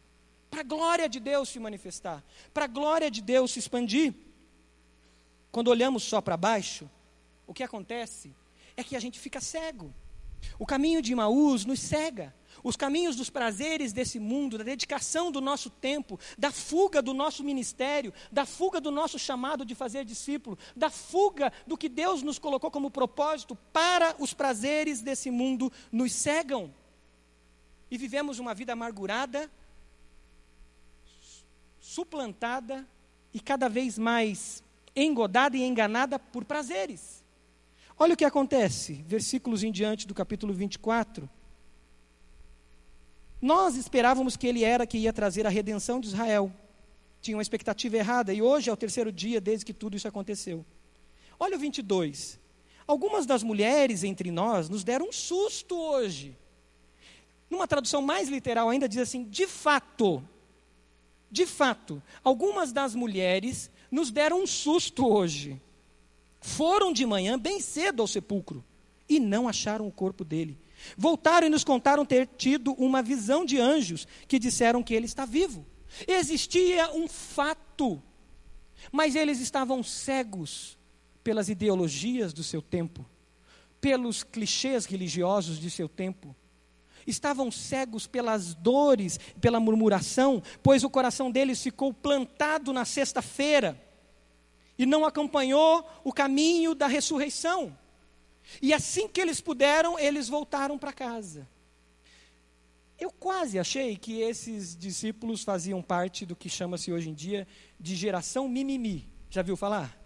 [0.51, 4.13] para a glória de Deus se manifestar, para a glória de Deus se expandir.
[5.51, 6.87] Quando olhamos só para baixo,
[7.47, 8.31] o que acontece
[8.77, 9.91] é que a gente fica cego.
[10.59, 12.33] O caminho de Emaús nos cega.
[12.63, 17.43] Os caminhos dos prazeres desse mundo, da dedicação do nosso tempo, da fuga do nosso
[17.43, 22.39] ministério, da fuga do nosso chamado de fazer discípulo, da fuga do que Deus nos
[22.39, 26.73] colocou como propósito para os prazeres desse mundo, nos cegam.
[27.91, 29.51] E vivemos uma vida amargurada,
[31.79, 32.87] suplantada
[33.33, 34.63] e cada vez mais
[34.95, 37.23] engodada e enganada por prazeres.
[37.99, 41.29] Olha o que acontece, versículos em diante do capítulo 24.
[43.43, 46.49] Nós esperávamos que ele era que ia trazer a redenção de Israel.
[47.19, 50.65] Tinha uma expectativa errada e hoje é o terceiro dia desde que tudo isso aconteceu.
[51.37, 52.39] Olha o 22.
[52.87, 56.37] Algumas das mulheres entre nós nos deram um susto hoje.
[57.49, 60.25] Numa tradução mais literal ainda diz assim: de fato,
[61.29, 65.61] de fato, algumas das mulheres nos deram um susto hoje.
[66.39, 68.63] Foram de manhã bem cedo ao sepulcro
[69.09, 70.57] e não acharam o corpo dele.
[70.97, 75.25] Voltaram e nos contaram ter tido uma visão de anjos que disseram que ele está
[75.25, 75.65] vivo.
[76.07, 78.01] Existia um fato,
[78.91, 80.77] mas eles estavam cegos
[81.23, 83.05] pelas ideologias do seu tempo,
[83.79, 86.35] pelos clichês religiosos de seu tempo.
[87.05, 93.81] Estavam cegos pelas dores, pela murmuração, pois o coração deles ficou plantado na sexta-feira
[94.77, 97.77] e não acompanhou o caminho da ressurreição.
[98.61, 101.47] E assim que eles puderam, eles voltaram para casa.
[102.99, 107.47] Eu quase achei que esses discípulos faziam parte do que chama-se hoje em dia
[107.79, 109.09] de geração mimimi.
[109.29, 109.99] Já viu falar?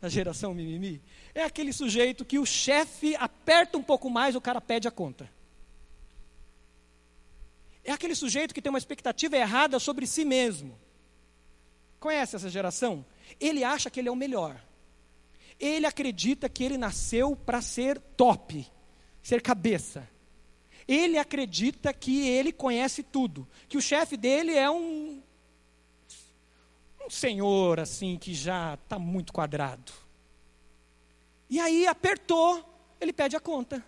[0.00, 1.02] Da geração mimimi?
[1.34, 5.28] É aquele sujeito que o chefe aperta um pouco mais, o cara pede a conta.
[7.82, 10.78] É aquele sujeito que tem uma expectativa errada sobre si mesmo.
[11.98, 13.04] Conhece essa geração?
[13.40, 14.62] Ele acha que ele é o melhor.
[15.58, 18.66] Ele acredita que ele nasceu para ser top,
[19.22, 20.08] ser cabeça.
[20.86, 25.22] Ele acredita que ele conhece tudo, que o chefe dele é um
[27.06, 29.92] um senhor assim que já está muito quadrado.
[31.50, 32.64] E aí apertou,
[33.00, 33.84] ele pede a conta.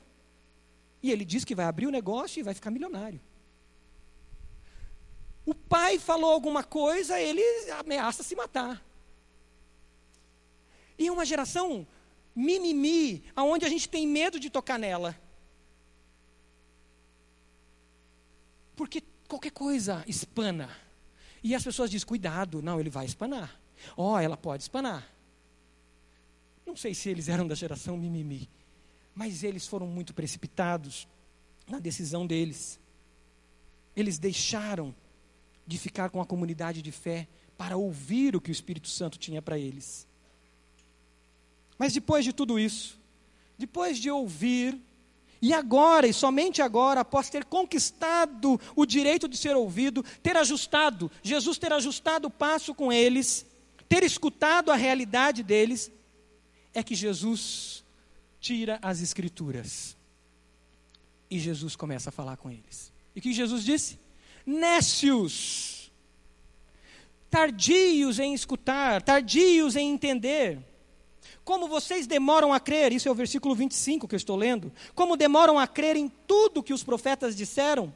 [1.03, 3.21] E ele diz que vai abrir o negócio e vai ficar milionário.
[5.45, 8.85] O pai falou alguma coisa, ele ameaça se matar.
[10.99, 11.87] E uma geração
[12.35, 15.19] mimimi, aonde a gente tem medo de tocar nela.
[18.75, 20.71] Porque qualquer coisa espana.
[21.43, 23.59] E as pessoas dizem: cuidado, não, ele vai espanar.
[23.97, 25.11] Ó, oh, ela pode espanar.
[26.67, 28.49] Não sei se eles eram da geração mimimi,
[29.15, 31.07] mas eles foram muito precipitados
[31.67, 32.79] na decisão deles.
[33.95, 34.95] Eles deixaram
[35.67, 39.41] de ficar com a comunidade de fé para ouvir o que o Espírito Santo tinha
[39.41, 40.06] para eles.
[41.79, 42.99] Mas depois de tudo isso,
[43.59, 44.79] depois de ouvir,
[45.41, 51.11] e agora, e somente agora, após ter conquistado o direito de ser ouvido, ter ajustado,
[51.23, 53.47] Jesus ter ajustado o passo com eles,
[53.89, 55.91] ter escutado a realidade deles,
[56.73, 57.85] é que Jesus
[58.41, 59.97] tira as Escrituras.
[61.31, 62.93] E Jesus começa a falar com eles.
[63.15, 63.99] E o que Jesus disse?
[64.45, 65.91] Nécios,
[67.29, 70.61] tardios em escutar, tardios em entender
[71.47, 74.73] Como vocês demoram a crer, isso é o versículo 25 que eu estou lendo.
[74.97, 77.95] Como demoram a crer em tudo que os profetas disseram?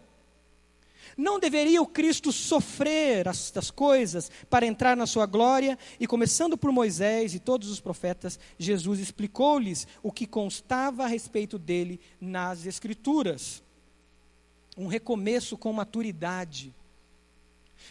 [1.16, 5.76] Não deveria o Cristo sofrer estas coisas para entrar na sua glória?
[5.98, 11.58] E começando por Moisés e todos os profetas, Jesus explicou-lhes o que constava a respeito
[11.58, 13.64] dele nas Escrituras.
[14.78, 16.72] Um recomeço com maturidade.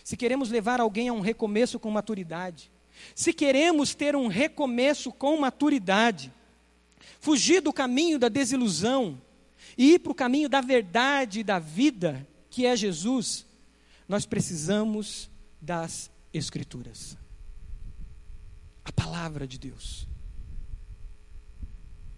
[0.06, 2.72] Se queremos levar alguém a um recomeço com maturidade,
[3.16, 6.32] se queremos ter um recomeço com maturidade,
[7.20, 9.22] fugir do caminho da desilusão
[9.78, 13.46] e ir para o caminho da verdade e da vida, que é Jesus,
[14.08, 15.30] nós precisamos
[15.62, 17.18] das Escrituras.
[18.84, 20.08] A palavra de Deus.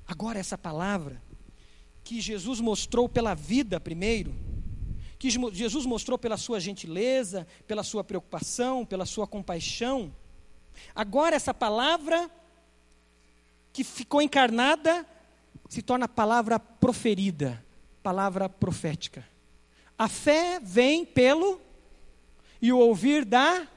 [0.05, 1.21] Agora, essa palavra
[2.03, 4.33] que Jesus mostrou pela vida primeiro,
[5.17, 10.11] que Jesus mostrou pela sua gentileza, pela sua preocupação, pela sua compaixão.
[10.95, 12.29] Agora, essa palavra
[13.73, 15.05] que ficou encarnada
[15.69, 17.63] se torna palavra proferida,
[18.03, 19.25] palavra profética.
[19.97, 21.61] A fé vem pelo
[22.61, 23.67] e o ouvir da.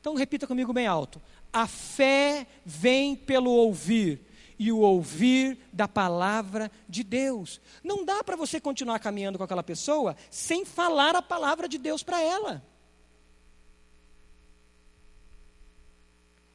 [0.00, 1.20] Então repita comigo bem alto.
[1.52, 4.20] A fé vem pelo ouvir
[4.58, 7.60] e o ouvir da palavra de Deus.
[7.82, 12.02] Não dá para você continuar caminhando com aquela pessoa sem falar a palavra de Deus
[12.02, 12.62] para ela.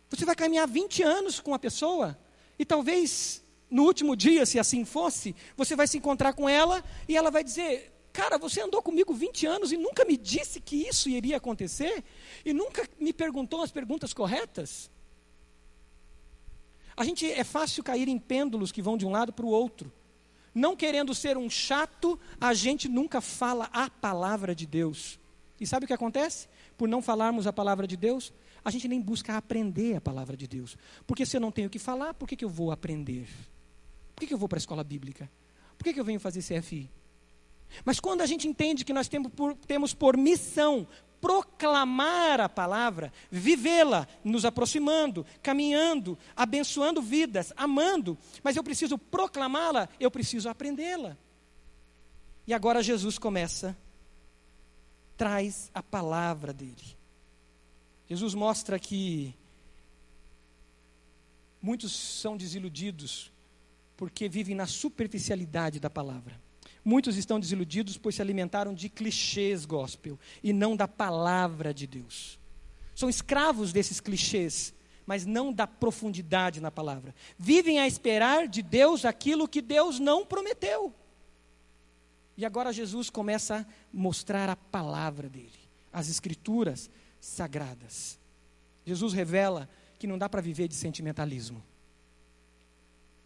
[0.09, 2.17] Você vai caminhar 20 anos com a pessoa
[2.57, 7.15] e talvez no último dia, se assim fosse, você vai se encontrar com ela e
[7.15, 11.09] ela vai dizer: Cara, você andou comigo 20 anos e nunca me disse que isso
[11.09, 12.03] iria acontecer?
[12.43, 14.89] E nunca me perguntou as perguntas corretas?
[16.97, 19.91] A gente é fácil cair em pêndulos que vão de um lado para o outro.
[20.53, 25.19] Não querendo ser um chato, a gente nunca fala a palavra de Deus.
[25.59, 26.47] E sabe o que acontece?
[26.77, 28.33] Por não falarmos a palavra de Deus,
[28.63, 30.77] a gente nem busca aprender a palavra de Deus.
[31.05, 33.27] Porque se eu não tenho o que falar, por que, que eu vou aprender?
[34.15, 35.29] Por que, que eu vou para a escola bíblica?
[35.77, 36.89] Por que, que eu venho fazer CFI?
[37.85, 40.87] Mas quando a gente entende que nós temos por, temos por missão
[41.21, 50.09] proclamar a palavra, vivê-la, nos aproximando, caminhando, abençoando vidas, amando, mas eu preciso proclamá-la, eu
[50.09, 51.17] preciso aprendê-la.
[52.47, 53.77] E agora Jesus começa,
[55.15, 56.98] traz a palavra dele.
[58.09, 59.35] Jesus mostra que
[61.61, 63.31] muitos são desiludidos
[63.95, 66.41] porque vivem na superficialidade da palavra.
[66.83, 72.39] Muitos estão desiludidos pois se alimentaram de clichês gospel e não da palavra de Deus.
[72.95, 74.73] São escravos desses clichês,
[75.05, 77.13] mas não da profundidade na palavra.
[77.37, 80.93] Vivem a esperar de Deus aquilo que Deus não prometeu.
[82.35, 85.59] E agora Jesus começa a mostrar a palavra dele,
[85.93, 86.89] as escrituras
[87.19, 88.17] sagradas.
[88.85, 91.63] Jesus revela que não dá para viver de sentimentalismo.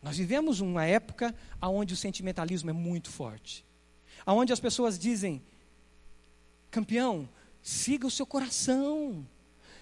[0.01, 3.65] Nós vivemos uma época onde o sentimentalismo é muito forte.
[4.27, 5.41] Onde as pessoas dizem,
[6.69, 7.29] campeão,
[7.61, 9.25] siga o seu coração.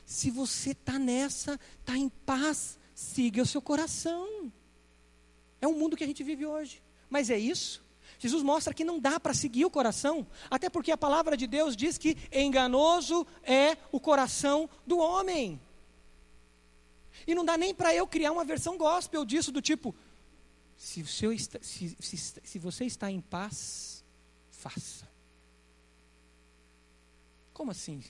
[0.05, 4.51] Se você está nessa, está em paz, siga o seu coração.
[5.59, 6.83] É o mundo que a gente vive hoje.
[7.09, 7.83] Mas é isso.
[8.21, 11.75] Jesus mostra que não dá para seguir o coração, até porque a palavra de Deus
[11.75, 15.59] diz que enganoso é o coração do homem.
[17.25, 19.95] E não dá nem para eu criar uma versão gospel disso, do tipo,
[20.77, 24.05] se, está, se, se, se você está em paz,
[24.51, 25.09] faça.
[27.55, 28.03] Como assim?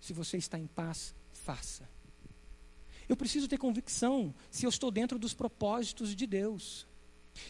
[0.00, 1.90] Se você está em paz, faça.
[3.08, 6.86] Eu preciso ter convicção se eu estou dentro dos propósitos de Deus.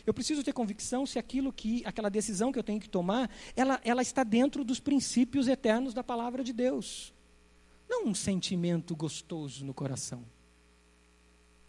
[0.06, 3.80] Eu preciso ter convicção se aquilo que, aquela decisão que eu tenho que tomar, ela,
[3.84, 7.12] ela está dentro dos princípios eternos da palavra de Deus.
[7.88, 10.24] Não um sentimento gostoso no coração.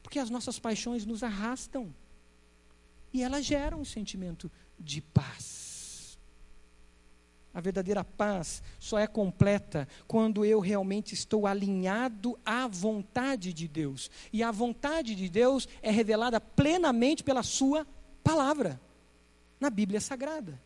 [0.01, 1.93] Porque as nossas paixões nos arrastam.
[3.11, 6.17] E elas geram um sentimento de paz.
[7.53, 14.09] A verdadeira paz só é completa quando eu realmente estou alinhado à vontade de Deus.
[14.31, 17.85] E a vontade de Deus é revelada plenamente pela Sua
[18.23, 18.79] palavra,
[19.59, 20.59] na Bíblia Sagrada.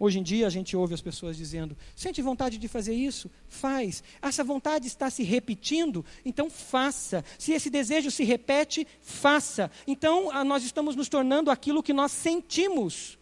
[0.00, 3.28] Hoje em dia a gente ouve as pessoas dizendo: sente vontade de fazer isso?
[3.48, 4.02] Faz.
[4.22, 6.04] Essa vontade está se repetindo?
[6.24, 7.24] Então faça.
[7.36, 9.70] Se esse desejo se repete, faça.
[9.86, 13.18] Então nós estamos nos tornando aquilo que nós sentimos.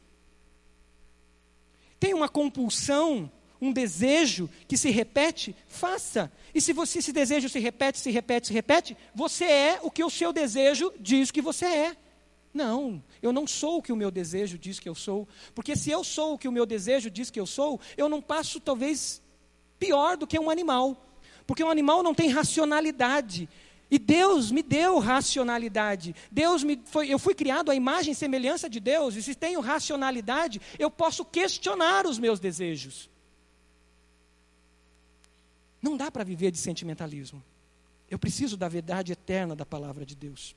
[1.99, 3.31] Tem uma compulsão,
[3.61, 5.55] um desejo que se repete?
[5.67, 6.31] Faça.
[6.55, 10.05] E se você, esse desejo se repete, se repete, se repete, você é o que
[10.05, 11.97] o seu desejo diz que você é.
[12.53, 15.29] Não, eu não sou o que o meu desejo diz que eu sou.
[15.55, 18.23] Porque se eu sou o que o meu desejo diz que eu sou, eu não
[18.23, 19.23] passo talvez
[19.79, 20.97] pior do que um animal.
[21.47, 23.49] Porque um animal não tem racionalidade.
[23.91, 26.15] E Deus me deu racionalidade.
[26.31, 29.61] Deus me foi, eu fui criado à imagem e semelhança de Deus, e se tenho
[29.61, 33.09] racionalidade, eu posso questionar os meus desejos.
[35.87, 37.41] Não dá para viver de sentimentalismo.
[38.11, 40.57] Eu preciso da verdade eterna da palavra de Deus.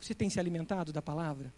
[0.00, 1.52] Você tem se alimentado da palavra?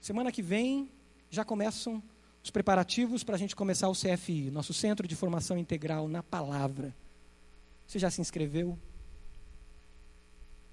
[0.00, 0.90] Semana que vem
[1.30, 2.02] já começam
[2.42, 6.92] os preparativos para a gente começar o CFI, nosso Centro de Formação Integral na Palavra.
[7.86, 8.76] Você já se inscreveu?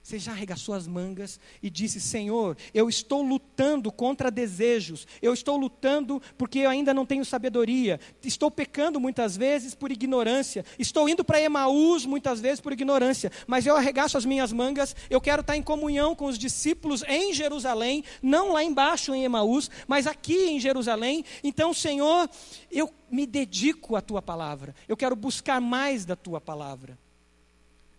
[0.07, 5.57] Você já arregaçou as mangas e disse: Senhor, eu estou lutando contra desejos, eu estou
[5.57, 11.25] lutando porque eu ainda não tenho sabedoria, estou pecando muitas vezes por ignorância, estou indo
[11.25, 15.57] para Emaús muitas vezes por ignorância, mas eu arregaço as minhas mangas, eu quero estar
[15.57, 20.57] em comunhão com os discípulos em Jerusalém, não lá embaixo em Emaús, mas aqui em
[20.57, 21.25] Jerusalém.
[21.43, 22.29] Então, Senhor,
[22.71, 26.97] eu me dedico à tua palavra, eu quero buscar mais da tua palavra,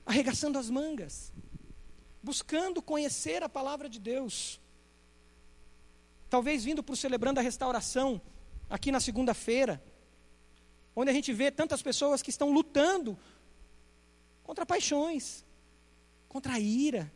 [0.06, 1.36] arregaçando as mangas
[2.23, 4.61] buscando conhecer a palavra de Deus.
[6.29, 8.21] Talvez vindo para o Celebrando a Restauração,
[8.69, 9.83] aqui na segunda-feira,
[10.95, 13.19] onde a gente vê tantas pessoas que estão lutando
[14.43, 15.45] contra paixões,
[16.29, 17.11] contra a ira,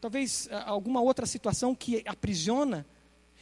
[0.00, 2.86] talvez alguma outra situação que aprisiona,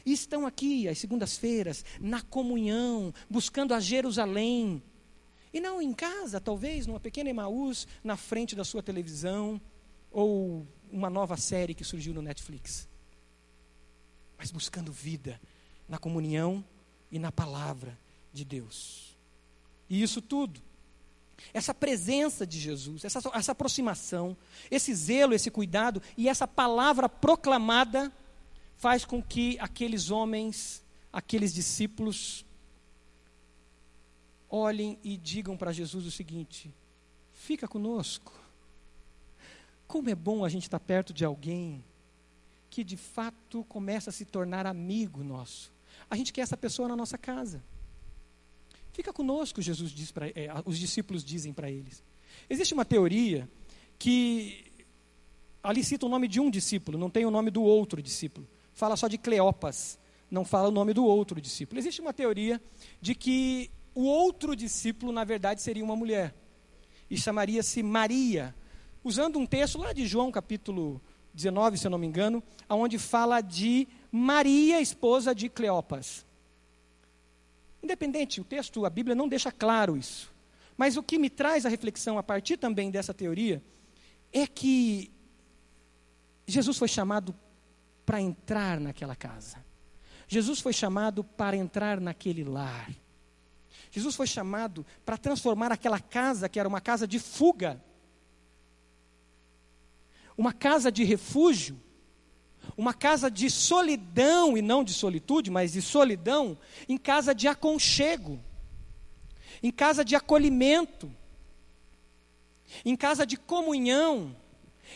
[0.04, 4.82] e estão aqui às segundas-feiras, na comunhão, buscando a Jerusalém,
[5.52, 9.60] e não em casa, talvez, numa pequena Emaús, na frente da sua televisão,
[10.12, 12.88] ou uma nova série que surgiu no Netflix.
[14.36, 15.40] Mas buscando vida
[15.88, 16.64] na comunhão
[17.10, 17.98] e na palavra
[18.32, 19.16] de Deus.
[19.88, 20.60] E isso tudo,
[21.52, 24.36] essa presença de Jesus, essa, essa aproximação,
[24.70, 28.12] esse zelo, esse cuidado e essa palavra proclamada
[28.76, 32.44] faz com que aqueles homens, aqueles discípulos,
[34.48, 36.72] olhem e digam para Jesus o seguinte:
[37.32, 38.41] fica conosco.
[39.92, 41.84] Como é bom a gente estar perto de alguém
[42.70, 45.70] que de fato começa a se tornar amigo nosso.
[46.08, 47.62] A gente quer essa pessoa na nossa casa.
[48.90, 52.02] Fica conosco, Jesus diz para é, os discípulos dizem para eles.
[52.48, 53.46] Existe uma teoria
[53.98, 54.64] que
[55.62, 58.48] ali cita o nome de um discípulo, não tem o nome do outro discípulo.
[58.72, 59.98] Fala só de Cleopas,
[60.30, 61.78] não fala o nome do outro discípulo.
[61.78, 62.58] Existe uma teoria
[62.98, 66.34] de que o outro discípulo, na verdade, seria uma mulher.
[67.10, 68.54] E chamaria-se Maria,
[69.04, 71.00] usando um texto lá de João, capítulo
[71.34, 76.26] 19, se eu não me engano, onde fala de Maria, esposa de Cleopas.
[77.82, 80.32] Independente, o texto, a Bíblia não deixa claro isso.
[80.76, 83.62] Mas o que me traz a reflexão a partir também dessa teoria
[84.32, 85.10] é que
[86.46, 87.34] Jesus foi chamado
[88.06, 89.64] para entrar naquela casa.
[90.28, 92.90] Jesus foi chamado para entrar naquele lar.
[93.90, 97.82] Jesus foi chamado para transformar aquela casa, que era uma casa de fuga,
[100.36, 101.80] uma casa de refúgio,
[102.76, 106.58] uma casa de solidão e não de solitude, mas de solidão,
[106.88, 108.40] em casa de aconchego,
[109.62, 111.12] em casa de acolhimento,
[112.84, 114.34] em casa de comunhão,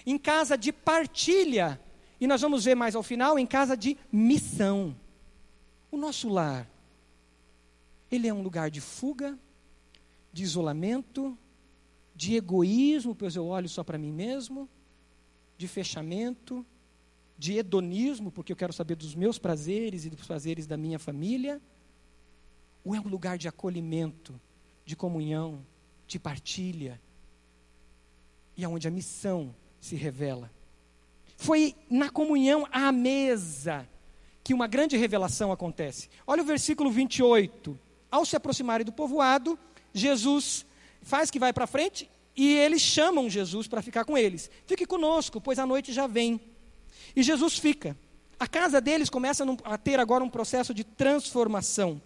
[0.04, 1.80] em casa de partilha,
[2.20, 4.96] e nós vamos ver mais ao final, em casa de missão.
[5.90, 6.68] O nosso lar,
[8.10, 9.38] ele é um lugar de fuga,
[10.32, 11.36] de isolamento,
[12.14, 14.68] de egoísmo, pois eu olho só para mim mesmo,
[15.56, 16.64] de fechamento,
[17.38, 21.60] de hedonismo, porque eu quero saber dos meus prazeres e dos prazeres da minha família?
[22.84, 24.38] Ou é um lugar de acolhimento,
[24.84, 25.64] de comunhão,
[26.06, 27.00] de partilha?
[28.56, 30.50] E é onde a missão se revela.
[31.36, 33.86] Foi na comunhão à mesa
[34.42, 36.08] que uma grande revelação acontece.
[36.26, 37.78] Olha o versículo 28.
[38.10, 39.58] Ao se aproximarem do povoado,
[39.92, 40.64] Jesus
[41.02, 44.50] faz que vai para frente e eles chamam Jesus para ficar com eles.
[44.66, 46.40] Fique conosco, pois a noite já vem.
[47.14, 47.96] E Jesus fica.
[48.38, 52.00] A casa deles começa a ter agora um processo de transformação.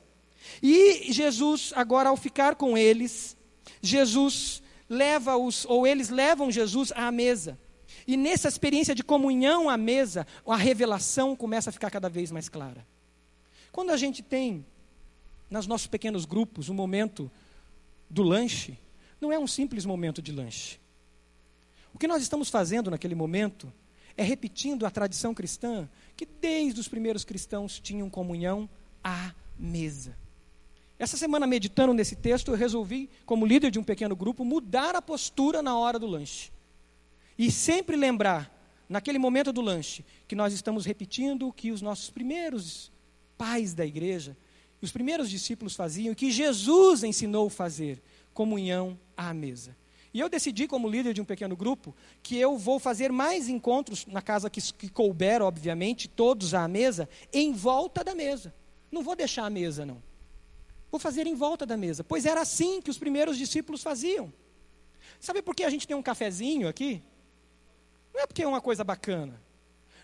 [0.63, 3.37] E Jesus, agora ao ficar com eles,
[3.83, 7.59] Jesus leva-os, ou eles levam Jesus à mesa.
[8.07, 12.49] E nessa experiência de comunhão à mesa, a revelação começa a ficar cada vez mais
[12.49, 12.87] clara.
[13.73, 14.65] Quando a gente tem,
[15.51, 17.31] nos nossos pequenos grupos, o um momento
[18.09, 18.79] do lanche,
[19.21, 20.79] não é um simples momento de lanche.
[21.93, 23.73] O que nós estamos fazendo naquele momento
[24.17, 28.69] é repetindo a tradição cristã que desde os primeiros cristãos tinham comunhão
[29.03, 30.17] à mesa.
[30.99, 35.03] Essa semana, meditando nesse texto, eu resolvi, como líder de um pequeno grupo, mudar a
[35.03, 36.51] postura na hora do lanche.
[37.39, 38.55] E sempre lembrar,
[38.87, 42.93] naquele momento do lanche, que nós estamos repetindo o que os nossos primeiros
[43.39, 44.37] pais da igreja
[44.83, 48.01] os primeiros discípulos faziam, que Jesus ensinou a fazer,
[48.41, 49.77] comunhão à mesa.
[50.15, 54.07] E eu decidi, como líder de um pequeno grupo, que eu vou fazer mais encontros
[54.07, 58.55] na casa que, que couber, obviamente, todos à mesa, em volta da mesa.
[58.91, 60.03] Não vou deixar a mesa, não.
[60.91, 62.03] Vou fazer em volta da mesa.
[62.03, 64.33] Pois era assim que os primeiros discípulos faziam.
[65.21, 67.03] Sabe por que a gente tem um cafezinho aqui?
[68.15, 69.39] Não é porque é uma coisa bacana.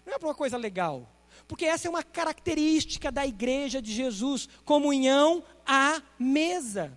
[0.04, 1.10] Não é por uma coisa legal.
[1.48, 6.92] Porque essa é uma característica da igreja de Jesus: comunhão à mesa.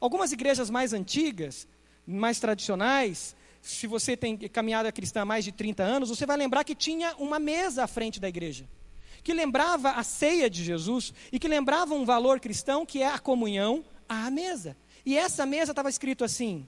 [0.00, 1.66] Algumas igrejas mais antigas,
[2.06, 6.64] mais tradicionais, se você tem caminhada cristã há mais de 30 anos, você vai lembrar
[6.64, 8.68] que tinha uma mesa à frente da igreja,
[9.22, 13.18] que lembrava a ceia de Jesus e que lembrava um valor cristão que é a
[13.18, 14.76] comunhão à mesa.
[15.04, 16.66] E essa mesa estava escrito assim,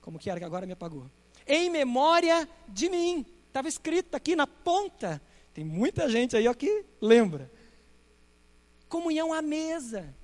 [0.00, 1.10] como que era que agora me apagou?
[1.46, 3.26] Em memória de mim.
[3.46, 5.20] Estava escrito aqui na ponta.
[5.52, 7.50] Tem muita gente aí ó, que lembra.
[8.88, 10.14] Comunhão à mesa.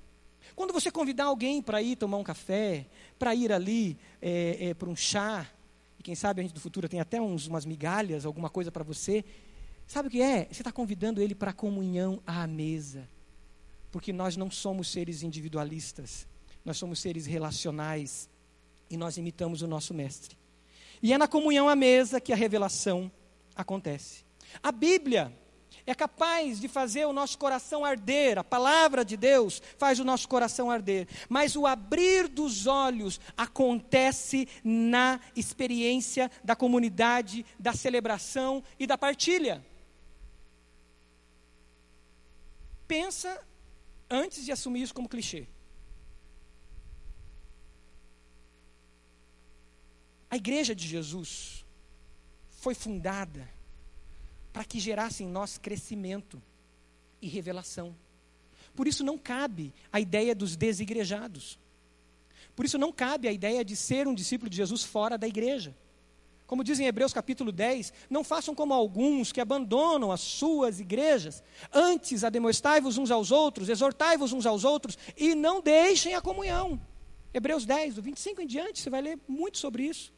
[0.55, 2.85] Quando você convidar alguém para ir tomar um café,
[3.19, 5.45] para ir ali é, é, para um chá,
[5.99, 8.83] e quem sabe a gente do futuro tem até uns, umas migalhas, alguma coisa para
[8.83, 9.25] você,
[9.85, 10.45] sabe o que é?
[10.45, 13.09] Você está convidando ele para a comunhão à mesa.
[13.91, 16.27] Porque nós não somos seres individualistas,
[16.63, 18.29] nós somos seres relacionais
[18.89, 20.37] e nós imitamos o nosso mestre.
[21.01, 23.11] E é na comunhão à mesa que a revelação
[23.55, 24.23] acontece.
[24.63, 25.33] A Bíblia
[25.85, 30.27] é capaz de fazer o nosso coração arder, a palavra de Deus faz o nosso
[30.27, 38.87] coração arder, mas o abrir dos olhos acontece na experiência da comunidade, da celebração e
[38.87, 39.63] da partilha.
[42.87, 43.43] Pensa
[44.09, 45.47] antes de assumir isso como clichê.
[50.29, 51.63] A igreja de Jesus
[52.49, 53.54] foi fundada
[54.55, 56.41] para que gerasse em nós crescimento
[57.21, 57.93] e revelação.
[58.73, 61.59] Por isso não cabe a ideia dos desigrejados.
[62.55, 65.75] Por isso não cabe a ideia de ser um discípulo de Jesus fora da igreja.
[66.47, 71.43] Como diz em Hebreus capítulo 10, não façam como alguns que abandonam as suas igrejas.
[71.69, 76.79] Antes, ademoestai-vos uns aos outros, exortai-vos uns aos outros e não deixem a comunhão.
[77.33, 80.13] Hebreus 10, do 25 em diante, você vai ler muito sobre isso.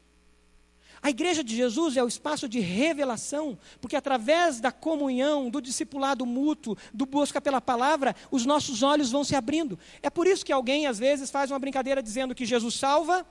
[1.01, 6.25] A igreja de Jesus é o espaço de revelação, porque através da comunhão, do discipulado
[6.25, 9.77] mútuo, do busca pela palavra, os nossos olhos vão se abrindo.
[10.01, 13.25] É por isso que alguém às vezes faz uma brincadeira dizendo que Jesus salva,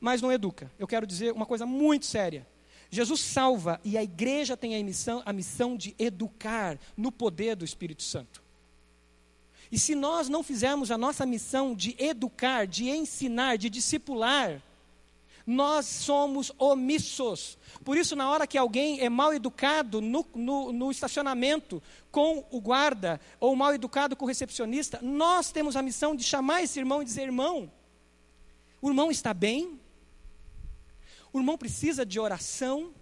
[0.00, 0.70] mas não educa.
[0.78, 2.46] Eu quero dizer uma coisa muito séria.
[2.90, 7.64] Jesus salva e a igreja tem a missão, a missão de educar no poder do
[7.64, 8.42] Espírito Santo.
[9.70, 14.60] E se nós não fizermos a nossa missão de educar, de ensinar, de discipular,
[15.50, 17.58] nós somos omissos.
[17.84, 22.60] Por isso, na hora que alguém é mal educado no, no, no, estacionamento com o
[22.60, 27.02] guarda, ou mal educado com o recepcionista, nós temos a missão de chamar esse irmão
[27.02, 27.70] e dizer: irmão,
[28.80, 29.80] o irmão está bem?
[31.32, 32.94] O irmão precisa de oração?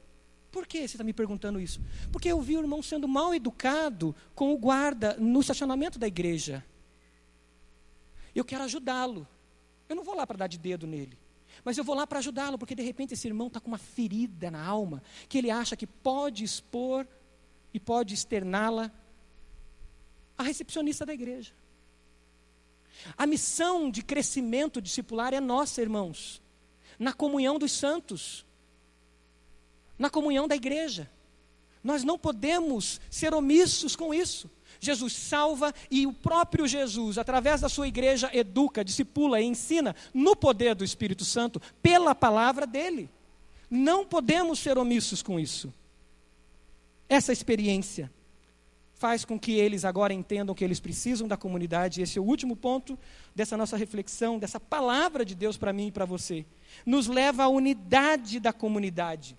[0.50, 1.82] Por que você está me perguntando isso?
[2.10, 6.64] Porque eu vi o irmão sendo mal educado com o guarda no estacionamento da igreja.
[8.34, 9.28] Eu quero ajudá-lo.
[9.86, 11.27] Eu não vou lá para dar de dedo nele.
[11.64, 14.50] Mas eu vou lá para ajudá-lo, porque de repente esse irmão está com uma ferida
[14.50, 17.06] na alma, que ele acha que pode expor
[17.72, 18.90] e pode externá-la
[20.36, 21.52] à recepcionista da igreja.
[23.16, 26.42] A missão de crescimento discipular é nossa, irmãos,
[26.98, 28.44] na comunhão dos santos,
[29.98, 31.10] na comunhão da igreja.
[31.82, 34.50] Nós não podemos ser omissos com isso.
[34.80, 40.36] Jesus salva e o próprio Jesus, através da sua igreja, educa, discipula e ensina no
[40.36, 43.08] poder do Espírito Santo, pela palavra dele.
[43.70, 45.72] Não podemos ser omissos com isso.
[47.08, 48.10] Essa experiência
[48.94, 52.02] faz com que eles agora entendam que eles precisam da comunidade.
[52.02, 52.98] Esse é o último ponto
[53.34, 56.44] dessa nossa reflexão, dessa palavra de Deus para mim e para você.
[56.84, 59.36] Nos leva à unidade da comunidade.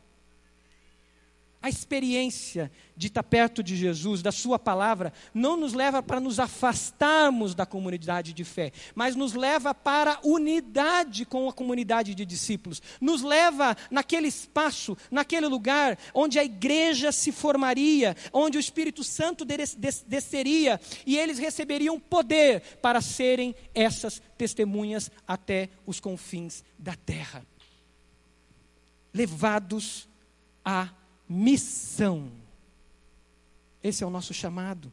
[1.62, 6.40] A experiência de estar perto de Jesus, da Sua palavra, não nos leva para nos
[6.40, 12.26] afastarmos da comunidade de fé, mas nos leva para a unidade com a comunidade de
[12.26, 12.82] discípulos.
[13.02, 19.44] Nos leva naquele espaço, naquele lugar onde a igreja se formaria, onde o Espírito Santo
[19.44, 27.46] desceria e eles receberiam poder para serem essas testemunhas até os confins da terra.
[29.14, 30.08] Levados
[30.64, 30.90] a
[31.30, 32.32] missão.
[33.84, 34.92] Esse é o nosso chamado.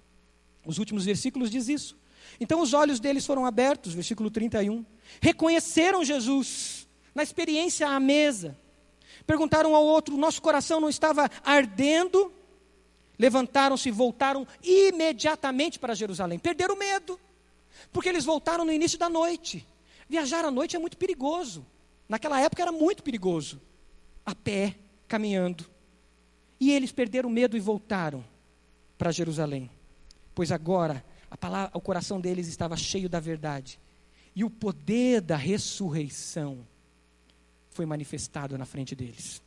[0.64, 1.96] Os últimos versículos diz isso.
[2.38, 4.84] Então os olhos deles foram abertos, versículo 31.
[5.20, 8.56] Reconheceram Jesus na experiência à mesa.
[9.26, 12.32] Perguntaram ao outro: nosso coração não estava ardendo?
[13.18, 16.38] Levantaram-se e voltaram imediatamente para Jerusalém.
[16.38, 17.18] Perderam medo.
[17.92, 19.66] Porque eles voltaram no início da noite.
[20.08, 21.64] Viajar à noite é muito perigoso.
[22.08, 23.60] Naquela época era muito perigoso.
[24.24, 24.76] A pé,
[25.08, 25.66] caminhando.
[26.58, 28.24] E eles perderam medo e voltaram
[28.96, 29.70] para Jerusalém.
[30.34, 31.04] Pois agora
[31.36, 33.78] palavra, o coração deles estava cheio da verdade.
[34.34, 36.66] E o poder da ressurreição
[37.70, 39.42] foi manifestado na frente deles.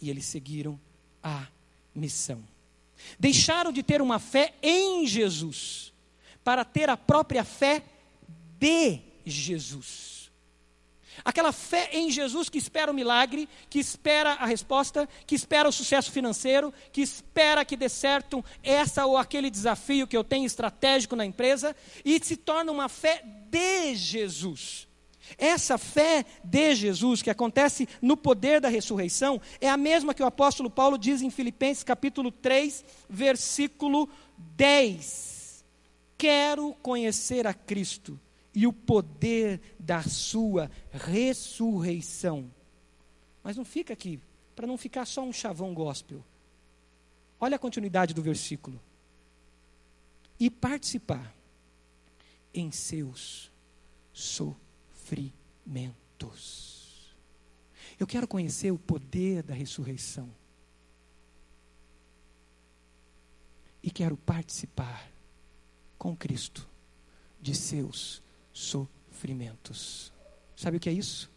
[0.00, 0.78] E eles seguiram
[1.22, 1.46] a
[1.94, 2.42] missão.
[3.18, 5.92] Deixaram de ter uma fé em Jesus
[6.42, 7.82] para ter a própria fé
[8.58, 10.15] de Jesus.
[11.24, 15.72] Aquela fé em Jesus que espera o milagre, que espera a resposta, que espera o
[15.72, 21.16] sucesso financeiro, que espera que dê certo essa ou aquele desafio que eu tenho estratégico
[21.16, 24.86] na empresa, e se torna uma fé de Jesus.
[25.38, 30.26] Essa fé de Jesus, que acontece no poder da ressurreição, é a mesma que o
[30.26, 34.08] apóstolo Paulo diz em Filipenses capítulo 3, versículo
[34.38, 35.64] 10.
[36.16, 38.18] Quero conhecer a Cristo
[38.56, 42.50] e o poder da sua ressurreição.
[43.44, 44.18] Mas não fica aqui,
[44.54, 46.24] para não ficar só um chavão gospel.
[47.38, 48.80] Olha a continuidade do versículo.
[50.40, 51.36] E participar
[52.54, 53.52] em seus
[54.10, 55.34] sofrimentos.
[58.00, 60.30] Eu quero conhecer o poder da ressurreição.
[63.82, 65.12] E quero participar
[65.98, 66.66] com Cristo
[67.38, 68.24] de seus
[68.56, 70.10] sofrimentos.
[70.56, 71.30] Sabe o que é isso?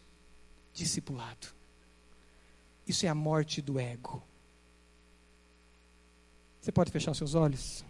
[0.72, 1.48] Discipulado.
[2.86, 4.22] Isso é a morte do ego.
[6.60, 7.84] Você pode fechar seus olhos?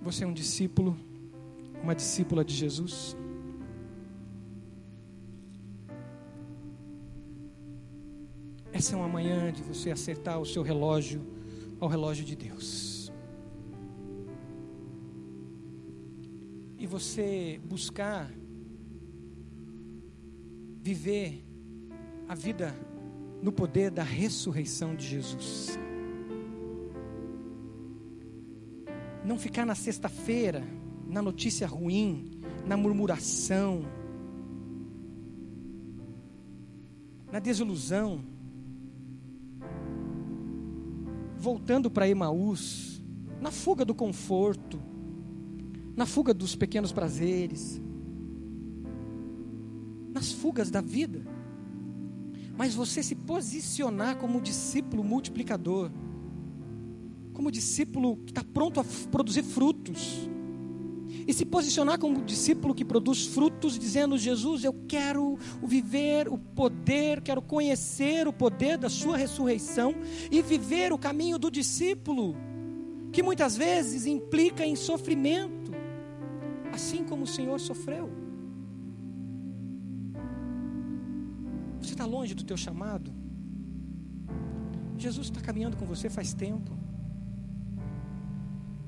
[0.00, 0.98] Você é um discípulo,
[1.80, 3.16] uma discípula de Jesus?
[8.72, 11.24] Essa é uma manhã de você acertar o seu relógio
[11.78, 12.89] ao relógio de Deus.
[16.90, 18.28] Você buscar
[20.82, 21.44] viver
[22.28, 22.74] a vida
[23.40, 25.78] no poder da ressurreição de Jesus.
[29.24, 30.64] Não ficar na sexta-feira,
[31.06, 33.84] na notícia ruim, na murmuração,
[37.30, 38.24] na desilusão,
[41.36, 43.00] voltando para Emaús,
[43.40, 44.89] na fuga do conforto,
[46.00, 47.78] na fuga dos pequenos prazeres,
[50.14, 51.22] nas fugas da vida.
[52.56, 55.90] Mas você se posicionar como discípulo multiplicador,
[57.34, 60.26] como discípulo que está pronto a produzir frutos,
[61.26, 67.20] e se posicionar como discípulo que produz frutos, dizendo: Jesus, eu quero viver o poder,
[67.20, 69.94] quero conhecer o poder da Sua ressurreição
[70.30, 72.34] e viver o caminho do discípulo,
[73.12, 75.59] que muitas vezes implica em sofrimento
[76.72, 78.10] assim como o Senhor sofreu.
[81.80, 83.12] Você está longe do teu chamado?
[84.98, 86.72] Jesus está caminhando com você faz tempo.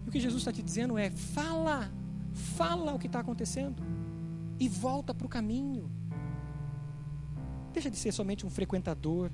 [0.05, 1.91] E o que Jesus está te dizendo é: fala,
[2.33, 3.83] fala o que está acontecendo
[4.61, 5.91] e volta para o caminho.
[7.73, 9.31] Deixa de ser somente um frequentador.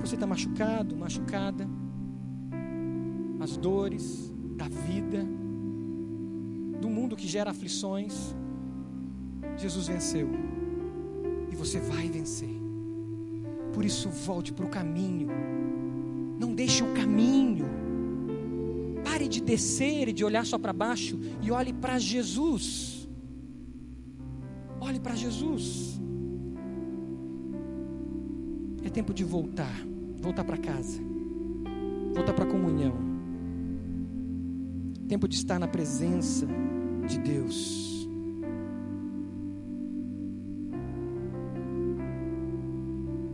[0.00, 1.68] Você está machucado, machucada.
[3.40, 5.24] As dores, da vida,
[6.80, 8.34] do mundo que gera aflições,
[9.56, 10.28] Jesus venceu.
[11.50, 12.56] E você vai vencer.
[13.72, 15.28] Por isso, volte para o caminho.
[16.38, 17.66] Não deixe o caminho.
[19.04, 23.08] Pare de descer e de olhar só para baixo e olhe para Jesus.
[24.80, 26.00] Olhe para Jesus.
[28.82, 29.74] É tempo de voltar,
[30.20, 31.00] voltar para casa,
[32.14, 33.05] voltar para a comunhão
[35.06, 36.46] tempo de estar na presença
[37.06, 38.08] de Deus.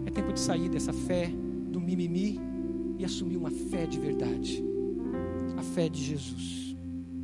[0.07, 1.31] É tempo de sair dessa fé
[1.71, 2.39] do mimimi
[2.99, 4.73] e assumir uma fé de verdade
[5.57, 6.72] a fé de Jesus.